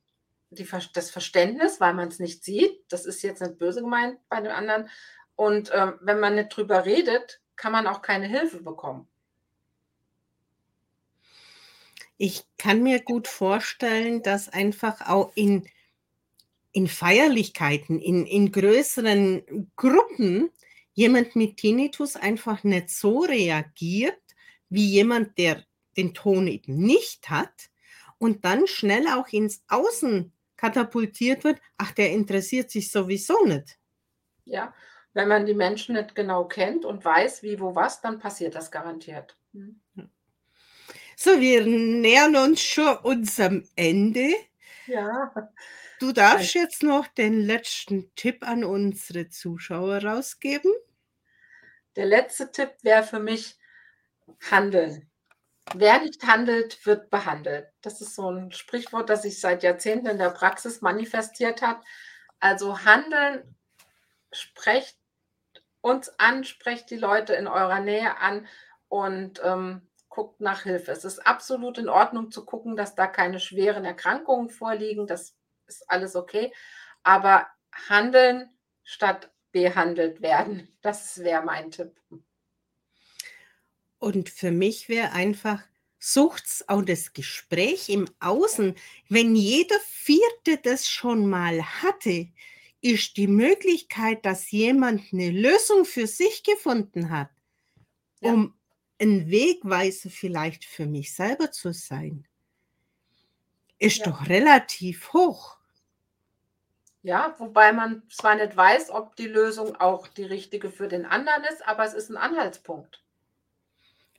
die 0.50 0.68
das 0.94 1.12
Verständnis, 1.12 1.80
weil 1.80 1.94
man's 1.94 2.20
nicht 2.20 2.44
sieht. 2.44 2.84
Das 2.90 3.06
ist 3.06 3.22
jetzt 3.24 3.42
nicht 3.42 3.58
böse 3.58 3.82
gemeint 3.82 4.18
bei 4.30 4.42
den 4.42 4.52
anderen. 4.52 4.90
Und, 5.36 5.72
ähm, 5.74 5.96
wenn 6.02 6.20
man 6.20 6.36
nicht 6.36 6.50
drüber 6.50 6.86
redet, 6.86 7.42
kann 7.56 7.72
man 7.72 7.88
auch 7.88 8.02
keine 8.02 8.28
Hilfe 8.28 8.62
bekommen. 8.62 9.08
Ich 12.18 12.44
kann 12.58 12.82
mir 12.84 13.02
gut 13.02 13.28
vorstellen, 13.28 14.24
dass 14.24 14.50
einfach 14.50 15.02
auch 15.08 15.32
in 15.36 15.68
in 16.72 16.88
Feierlichkeiten, 16.88 18.02
in 18.02 18.26
in 18.26 18.52
größeren 18.52 19.72
Gruppen 19.76 20.50
jemand 20.94 21.36
mit 21.36 21.58
Tinnitus 21.58 22.16
einfach 22.16 22.64
nicht 22.64 22.90
so 22.90 23.20
reagiert 23.20 24.20
wie 24.70 24.86
jemand, 24.86 25.38
der 25.38 25.64
den 25.98 26.14
Ton 26.14 26.48
eben 26.48 26.78
nicht 26.78 27.30
hat 27.30 27.70
und 28.18 28.46
dann 28.46 28.68
schnell 28.68 29.08
auch 29.08 29.28
ins 29.30 29.64
Außen 29.68 30.32
katapultiert 30.58 31.44
wird: 31.44 31.60
„Ach, 31.78 31.92
der 31.92 32.12
interessiert 32.12 32.72
sich 32.72 32.92
sowieso 32.92 33.46
nicht.“ 33.46 33.78
Ja, 34.46 34.74
wenn 35.14 35.28
man 35.28 35.46
die 35.46 35.54
Menschen 35.54 35.96
nicht 35.96 36.14
genau 36.16 36.46
kennt 36.46 36.86
und 36.86 37.04
weiß, 37.04 37.42
wie, 37.44 37.60
wo, 37.60 37.76
was, 37.76 38.02
dann 38.02 38.20
passiert 38.20 38.56
das 38.56 38.72
garantiert. 38.72 39.38
Hm. 39.54 39.82
So, 41.18 41.40
wir 41.40 41.66
nähern 41.66 42.36
uns 42.36 42.62
schon 42.62 42.98
unserem 42.98 43.68
Ende. 43.76 44.34
Ja. 44.86 45.34
Du 46.00 46.12
darfst 46.12 46.54
jetzt 46.56 46.84
noch 46.84 47.08
den 47.08 47.42
letzten 47.42 48.14
Tipp 48.16 48.46
an 48.46 48.66
unsere 48.66 49.30
Zuschauer 49.30 50.04
rausgeben. 50.04 50.72
Der 51.96 52.06
letzte 52.06 52.52
Tipp 52.52 52.72
wäre 52.82 53.04
für 53.04 53.20
mich: 53.20 53.58
Handeln. 54.52 55.10
Wer 55.74 56.00
nicht 56.00 56.24
handelt, 56.28 56.86
wird 56.86 57.10
behandelt. 57.10 57.68
Das 57.82 58.00
ist 58.02 58.16
so 58.16 58.30
'n 58.30 58.52
Sprichwort, 58.52 59.10
das 59.10 59.24
sich 59.24 59.40
seit 59.42 59.64
Jahrzehnten 59.64 60.08
in 60.08 60.18
der 60.20 60.30
Praxis 60.30 60.82
manifestiert 60.82 61.62
hat. 61.62 61.82
Also, 62.40 62.84
handeln, 62.86 63.56
sprecht 64.34 64.98
uns 65.82 66.10
an, 66.20 66.44
sprecht 66.46 66.90
die 66.92 66.98
Leute 66.98 67.34
in 67.36 67.48
eurer 67.48 67.80
Nähe 67.82 68.18
an 68.20 68.48
und, 68.90 69.42
ähm, 69.44 69.88
guckt 70.10 70.42
nach 70.42 70.64
Hilfe. 70.64 70.92
Es 70.94 71.06
ist 71.06 71.20
absolut 71.28 71.78
in 71.80 71.90
Ordnung 71.90 72.32
zu 72.32 72.46
gucken, 72.46 72.76
dass 72.78 72.96
da 72.96 73.08
keine 73.08 73.40
schweren 73.40 73.86
Erkrankungen 73.86 74.50
vorliegen. 74.50 75.08
Das 75.08 75.36
ist 75.68 75.90
alles 75.90 76.16
okay. 76.16 76.54
Aber 77.04 77.48
handeln 77.90 78.50
statt 78.84 79.32
behandelt 79.54 80.22
werden, 80.22 80.70
das 80.84 81.20
wäre 81.20 81.44
mein 81.44 81.72
Tipp. 81.72 82.00
Und 84.06 84.30
für 84.30 84.52
mich 84.52 84.88
wäre 84.88 85.14
einfach, 85.14 85.64
sucht's 85.98 86.64
auch 86.70 86.84
das 86.84 87.14
Gespräch 87.14 87.90
im 87.90 88.06
Außen. 88.20 88.76
Wenn 89.10 89.36
jeder 89.36 89.80
4. 89.80 90.58
das 90.62 90.88
schon 90.88 91.28
mal 91.28 91.64
hatte, 91.82 92.28
ist 92.82 93.18
die 93.18 93.26
Möglichkeit, 93.26 94.24
dass 94.24 94.52
jemand 94.52 95.12
'ne 95.12 95.32
Lösung 95.32 95.86
für 95.86 96.06
sich 96.06 96.44
gefunden 96.44 97.10
hat, 97.10 97.32
Ja. 98.22 98.36
um 98.36 98.56
'n 99.00 99.32
Wegweiser 99.32 100.10
vielleicht 100.10 100.66
für 100.66 100.88
mich 100.88 101.16
selber 101.16 101.52
zu 101.52 101.74
sein 101.74 102.28
ist 103.82 104.06
Ja. 104.06 104.08
doch 104.08 104.30
relativ 104.30 105.12
hoch. 105.14 105.58
Ja, 107.04 107.36
wobei 107.38 107.72
man 107.72 108.02
zwar 108.10 108.34
nicht 108.36 108.58
weiß, 108.58 108.90
ob 108.90 109.16
die 109.16 109.28
Lösung 109.28 109.76
auch 109.76 110.08
die 110.08 110.24
richtige 110.26 110.72
für 110.72 110.88
den 110.88 111.06
anderen 111.06 111.44
ist, 111.44 111.66
aber 111.68 111.84
es 111.86 111.94
ist 111.94 112.10
'n 112.10 112.18
Anhaltspunkt. 112.18 113.05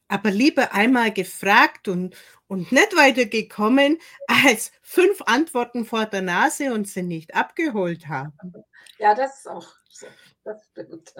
Aber 0.08 0.30
lieber 0.30 0.72
einmal 0.72 1.12
gefragt 1.12 1.88
und 1.88 2.14
und 2.48 2.70
nicht 2.72 2.96
weitergekommen, 2.96 3.98
als 4.28 4.70
5 4.82 5.22
Antworten 5.22 5.84
vor 5.84 6.06
der 6.06 6.22
Nase 6.22 6.72
und 6.72 6.88
sie 6.88 7.02
nicht 7.02 7.34
abgeholt 7.34 8.08
haben. 8.08 8.32
Ja, 8.98 9.14
das 9.14 9.38
ist 9.38 9.48
auch 9.48 9.66
so. 9.88 10.06
Das 10.44 10.64
stimmt. 10.70 11.12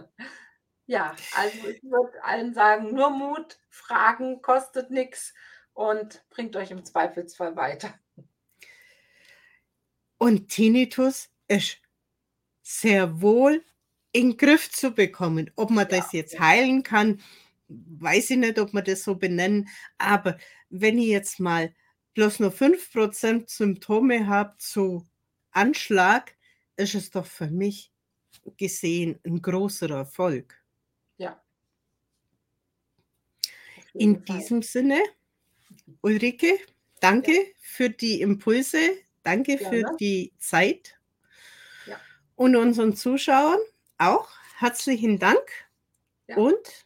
Ja, 0.87 1.17
also 1.35 1.69
ich 1.69 1.83
würde 1.83 2.23
allen 2.23 2.55
sagen, 2.55 2.95
nur 2.95 3.11
Mut, 3.11 3.59
fragen 3.71 4.41
kostet 4.41 4.91
nix 4.91 5.35
und 5.73 6.25
bringt 6.31 6.55
euch 6.55 6.71
im 6.71 6.85
Zweifelsfall 6.85 7.57
weiter. 7.57 7.93
Und 10.19 10.49
Tinnitus 10.49 11.29
ist 11.49 11.79
sehr 12.63 13.21
wohl 13.21 13.65
in 14.13 14.37
Griff 14.37 14.71
zu 14.71 14.93
bekommen. 14.93 15.51
Ob 15.57 15.71
man 15.71 15.89
Ja, 15.91 15.99
das 15.99 16.13
jetzt 16.13 16.39
heilen 16.39 16.85
kann, 16.85 17.21
weiß 17.69 18.31
ich 18.31 18.37
nicht, 18.37 18.59
ob 18.59 18.73
man 18.73 18.85
das 18.85 19.03
so 19.03 19.15
benennen. 19.17 19.69
Aber 19.99 20.39
wenn 20.71 20.99
ich 20.99 21.09
jetzt 21.09 21.41
mal 21.41 21.75
bloß 22.15 22.41
nur 22.41 22.51
5% 22.51 23.49
Symptome 23.49 24.27
habe 24.27 24.55
zu 24.59 25.07
Anschlag, 25.51 26.35
ist 26.77 26.95
es 26.95 27.11
doch 27.11 27.27
für 27.27 27.49
mich 27.49 27.93
gesehen 28.57 29.19
ein 29.25 29.43
großer 29.43 29.91
Erfolg. 29.91 30.55
Ja. 31.17 31.43
In 33.95 34.25
diesem 34.25 34.63
Sinne, 34.63 35.01
Ulrike, 36.03 36.59
danke 37.01 37.33
für 37.61 37.91
die 37.91 38.21
Impulse, 38.21 38.79
danke 39.23 39.59
für 39.59 39.81
Gerne. 39.81 39.97
die 39.99 40.33
Zeit. 40.39 40.99
Ja. 41.87 41.99
Und 42.37 42.57
unseren 42.57 42.95
Zuschauern 42.95 43.61
auch 43.99 44.29
herzlichen 44.59 45.19
Dank 45.19 45.41
Ja. 46.29 46.37
und 46.37 46.86